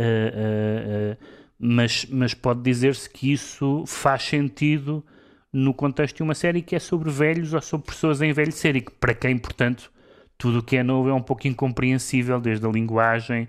uh, 0.00 1.12
uh, 1.12 1.42
mas, 1.58 2.06
mas 2.10 2.34
pode 2.34 2.60
dizer-se 2.62 3.08
que 3.08 3.32
isso 3.32 3.84
faz 3.86 4.24
sentido 4.24 5.04
no 5.52 5.74
contexto 5.74 6.16
de 6.16 6.22
uma 6.22 6.34
série 6.34 6.62
que 6.62 6.74
é 6.74 6.78
sobre 6.78 7.10
velhos 7.10 7.52
ou 7.52 7.60
sobre 7.60 7.88
pessoas 7.88 8.22
a 8.22 8.26
envelhecer 8.26 8.74
e 8.76 8.80
que, 8.80 8.90
para 8.92 9.14
quem, 9.14 9.36
portanto, 9.36 9.92
tudo 10.38 10.60
o 10.60 10.62
que 10.62 10.76
é 10.76 10.82
novo 10.82 11.10
é 11.10 11.14
um 11.14 11.22
pouco 11.22 11.46
incompreensível, 11.46 12.40
desde 12.40 12.66
a 12.66 12.70
linguagem 12.70 13.48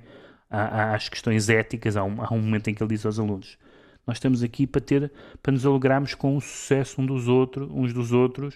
às 0.50 1.10
questões 1.10 1.50
éticas. 1.50 1.96
Há 1.96 2.04
um, 2.04 2.22
há 2.22 2.34
um 2.34 2.42
momento 2.42 2.70
em 2.70 2.74
que 2.74 2.84
ele 2.84 2.90
diz 2.90 3.06
aos 3.06 3.20
alunos: 3.20 3.58
Nós 4.06 4.18
estamos 4.18 4.44
aqui 4.44 4.68
para, 4.68 4.82
ter, 4.82 5.12
para 5.42 5.54
nos 5.54 5.66
alegrarmos 5.66 6.14
com 6.14 6.36
o 6.36 6.42
sucesso 6.42 7.02
um 7.02 7.06
dos 7.06 7.28
outros, 7.28 7.70
uns 7.72 7.94
dos 7.94 8.12
outros 8.12 8.56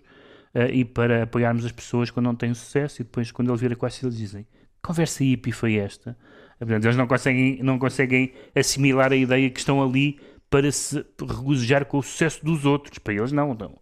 uh, 0.53 0.69
e 0.71 0.83
para 0.83 1.23
apoiarmos 1.23 1.65
as 1.65 1.71
pessoas 1.71 2.11
quando 2.11 2.25
não 2.25 2.35
têm 2.35 2.53
sucesso. 2.53 3.01
E 3.01 3.05
depois, 3.05 3.31
quando 3.31 3.49
ele 3.49 3.57
vira 3.57 3.75
com 3.75 3.87
eles 3.87 4.17
dizem: 4.17 4.45
Conversa 4.83 5.23
hippie 5.23 5.51
foi 5.51 5.75
esta? 5.75 6.17
Eles 6.59 6.95
não 6.95 7.07
conseguem, 7.07 7.61
não 7.61 7.77
conseguem 7.77 8.33
assimilar 8.55 9.11
a 9.11 9.15
ideia 9.15 9.49
que 9.49 9.59
estão 9.59 9.81
ali 9.81 10.19
para 10.49 10.71
se 10.71 11.05
regozijar 11.19 11.85
com 11.85 11.97
o 11.97 12.03
sucesso 12.03 12.43
dos 12.43 12.65
outros. 12.65 12.99
Para 12.99 13.13
eles, 13.13 13.31
não. 13.31 13.53
não. 13.53 13.79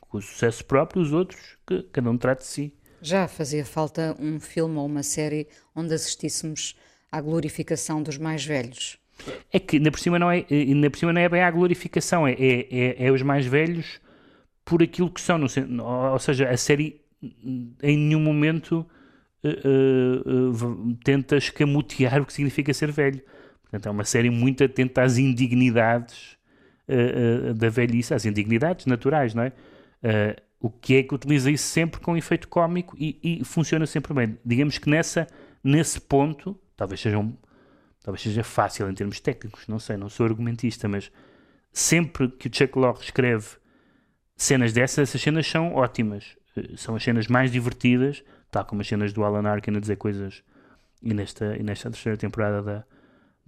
Com 0.00 0.18
o 0.18 0.22
sucesso 0.22 0.64
próprio, 0.64 1.02
os 1.02 1.12
outros, 1.12 1.56
que 1.66 1.82
cada 1.92 2.10
um 2.10 2.16
trata 2.16 2.42
de 2.42 2.48
si. 2.48 2.72
Já 3.00 3.28
fazia 3.28 3.64
falta 3.64 4.16
um 4.18 4.40
filme 4.40 4.76
ou 4.76 4.86
uma 4.86 5.02
série 5.02 5.46
onde 5.74 5.94
assistíssemos 5.94 6.76
à 7.12 7.20
glorificação 7.20 8.02
dos 8.02 8.18
mais 8.18 8.44
velhos. 8.44 8.98
É 9.52 9.58
que 9.58 9.76
ainda 9.76 9.90
por 9.90 10.00
cima 10.00 10.18
não 10.18 10.30
é, 10.30 10.44
ainda 10.50 10.90
por 10.90 10.98
cima 10.98 11.12
não 11.12 11.20
é 11.20 11.28
bem 11.28 11.42
a 11.42 11.50
glorificação, 11.50 12.26
é, 12.26 12.32
é, 12.32 12.68
é, 12.70 13.06
é 13.06 13.12
os 13.12 13.22
mais 13.22 13.46
velhos 13.46 14.00
por 14.64 14.82
aquilo 14.82 15.10
que 15.10 15.20
são. 15.20 15.40
Ou 15.42 16.18
seja, 16.18 16.48
a 16.48 16.56
série 16.56 17.00
em 17.82 17.96
nenhum 17.96 18.20
momento 18.20 18.86
uh, 19.44 20.54
uh, 20.54 20.96
tenta 21.04 21.36
escamotear 21.36 22.20
o 22.20 22.26
que 22.26 22.32
significa 22.32 22.72
ser 22.72 22.92
velho. 22.92 23.20
Portanto, 23.70 23.86
é 23.86 23.90
uma 23.90 24.04
série 24.04 24.30
muito 24.30 24.64
atenta 24.64 25.02
às 25.02 25.18
indignidades 25.18 26.36
da 27.56 27.68
velhice, 27.68 28.14
às 28.14 28.24
indignidades 28.24 28.86
naturais, 28.86 29.34
não 29.34 29.42
é? 29.42 29.52
o 30.60 30.70
que 30.70 30.96
é 30.96 31.02
que 31.02 31.14
utiliza 31.14 31.50
isso 31.50 31.64
sempre 31.64 32.00
com 32.00 32.16
efeito 32.16 32.48
cómico 32.48 32.96
e, 32.98 33.18
e, 33.22 33.44
funciona 33.44 33.86
sempre 33.86 34.12
bem. 34.12 34.38
Digamos 34.44 34.78
que 34.78 34.90
nessa, 34.90 35.26
nesse 35.62 36.00
ponto, 36.00 36.58
talvez 36.76 37.00
seja, 37.00 37.18
um, 37.18 37.36
talvez 38.02 38.22
seja 38.22 38.42
fácil 38.42 38.90
em 38.90 38.94
termos 38.94 39.20
técnicos, 39.20 39.68
não 39.68 39.78
sei, 39.78 39.96
não 39.96 40.08
sou 40.08 40.26
argumentista, 40.26 40.88
mas 40.88 41.12
sempre 41.72 42.28
que 42.28 42.48
o 42.48 42.50
Chuck 42.52 42.76
Lorre 42.76 43.02
escreve 43.02 43.46
cenas 44.36 44.72
dessas, 44.72 45.08
essas 45.08 45.20
cenas 45.20 45.46
são 45.46 45.74
ótimas. 45.74 46.36
São 46.76 46.96
as 46.96 47.04
cenas 47.04 47.28
mais 47.28 47.52
divertidas, 47.52 48.24
tal 48.50 48.64
como 48.64 48.80
as 48.80 48.88
cenas 48.88 49.12
do 49.12 49.22
Alan 49.22 49.48
Arkin 49.48 49.76
a 49.76 49.80
dizer 49.80 49.96
coisas, 49.96 50.42
e 51.00 51.14
nesta, 51.14 51.56
e 51.56 51.62
nesta 51.62 51.88
terceira 51.88 52.16
temporada 52.16 52.62
da, 52.62 52.84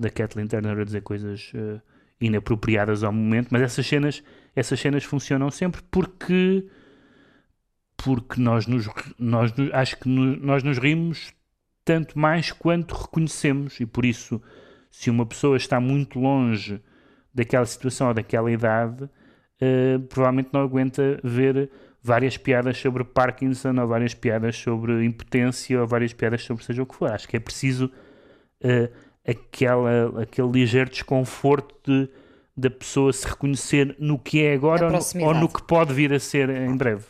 da 0.01 0.09
Kathleen 0.09 0.47
Turner 0.47 0.79
a 0.79 0.85
dizer 0.85 1.03
coisas 1.03 1.53
uh, 1.55 1.81
inapropriadas 2.21 3.05
ao 3.05 3.13
momento, 3.13 3.49
mas 3.51 3.63
essas 3.63 3.87
cenas, 3.87 4.23
essas 4.57 4.81
cenas 4.81 5.05
funcionam 5.05 5.51
sempre 5.51 5.83
porque 5.91 6.67
porque 7.97 8.41
nós 8.41 8.67
nos, 8.67 8.89
nós 9.19 9.53
acho 9.75 9.99
que 9.99 10.09
no, 10.09 10.35
nós 10.39 10.63
nos 10.63 10.79
rimos 10.79 11.35
tanto 11.85 12.19
mais 12.19 12.51
quanto 12.51 12.95
reconhecemos 12.95 13.79
e 13.79 13.85
por 13.85 14.07
isso 14.07 14.41
se 14.91 15.11
uma 15.11 15.27
pessoa 15.27 15.59
está 15.59 15.79
muito 15.79 16.19
longe 16.19 16.81
daquela 17.35 17.67
situação 17.67 18.09
ou 18.09 18.15
daquela 18.15 18.51
idade 18.51 19.05
uh, 19.05 20.01
provavelmente 20.09 20.49
não 20.51 20.63
aguenta 20.63 21.21
ver 21.23 21.71
várias 22.03 22.39
piadas 22.39 22.79
sobre 22.79 23.05
Parkinson 23.05 23.79
ou 23.79 23.87
várias 23.87 24.15
piadas 24.15 24.57
sobre 24.57 25.05
impotência 25.05 25.79
ou 25.79 25.87
várias 25.87 26.15
piadas 26.15 26.43
sobre 26.43 26.65
seja 26.65 26.83
o 26.83 26.87
que 26.87 26.95
for. 26.95 27.11
Acho 27.11 27.29
que 27.29 27.37
é 27.37 27.41
preciso 27.41 27.91
uh, 28.65 29.10
aquela, 29.31 30.23
aquele 30.23 30.51
ligeiro 30.51 30.91
desconforto 30.91 31.75
de, 31.87 32.09
da 32.57 32.71
pessoa 32.71 33.13
se 33.13 33.27
reconhecer 33.27 33.97
no 33.99 34.19
que 34.19 34.43
é 34.43 34.55
agora 34.55 34.87
ou 34.87 34.93
no, 34.93 35.27
ou 35.27 35.35
no, 35.35 35.49
que 35.49 35.63
pode 35.63 35.95
vir 35.95 36.13
a 36.13 36.19
ser 36.19 36.51
em 36.51 36.77
breve. 36.77 37.05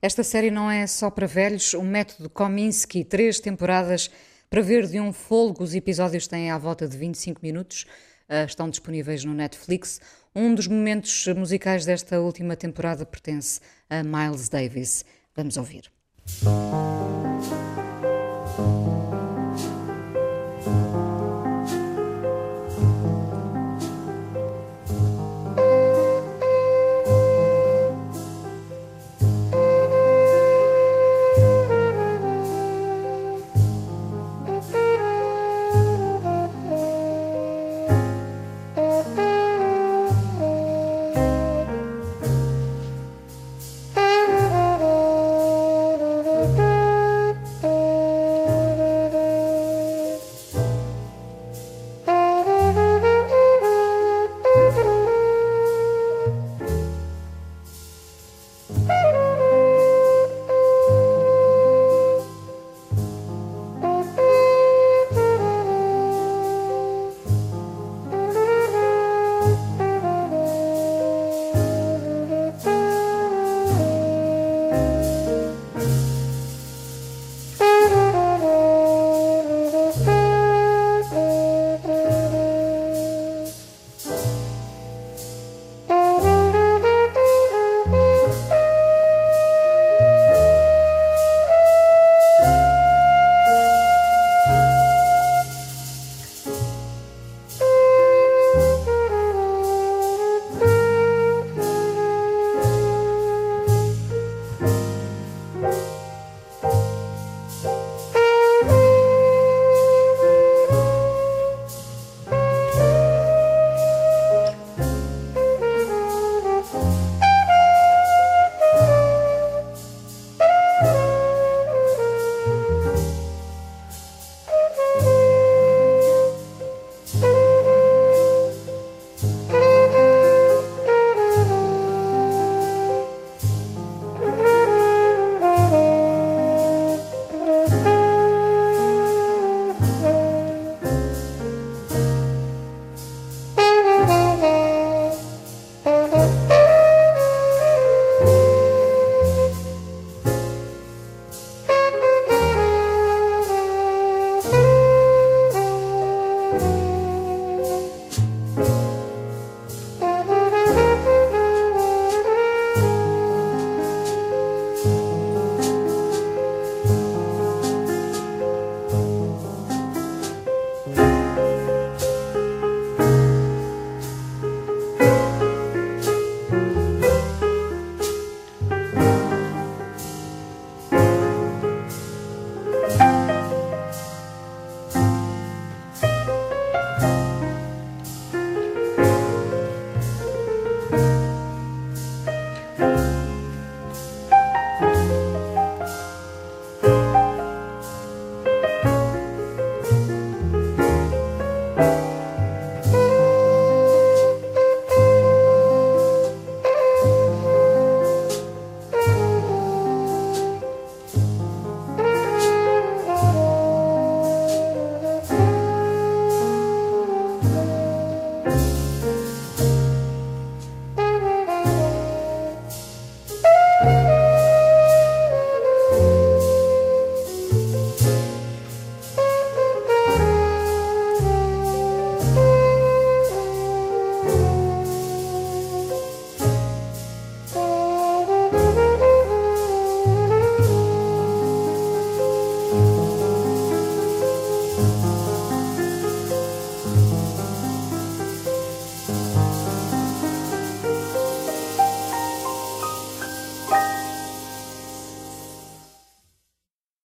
Esta 0.00 0.22
série 0.22 0.50
não 0.50 0.70
é 0.70 0.86
só 0.86 1.10
para 1.10 1.26
velhos. 1.26 1.72
O 1.72 1.82
método 1.82 2.28
Kominsky, 2.28 3.04
três 3.04 3.40
temporadas 3.40 4.10
para 4.50 4.60
ver 4.60 4.86
de 4.86 5.00
um 5.00 5.12
folgo. 5.12 5.64
Os 5.64 5.74
episódios 5.74 6.26
têm 6.26 6.50
à 6.50 6.58
volta 6.58 6.86
de 6.86 6.96
25 6.96 7.40
minutos. 7.42 7.86
Uh, 8.28 8.44
estão 8.46 8.68
disponíveis 8.68 9.24
no 9.24 9.32
Netflix. 9.32 10.00
Um 10.34 10.54
dos 10.54 10.66
momentos 10.66 11.26
musicais 11.28 11.84
desta 11.86 12.20
última 12.20 12.54
temporada 12.54 13.06
pertence 13.06 13.60
a 13.88 14.02
Miles 14.02 14.48
Davis. 14.48 15.04
Vamos 15.34 15.56
ouvir. 15.56 15.90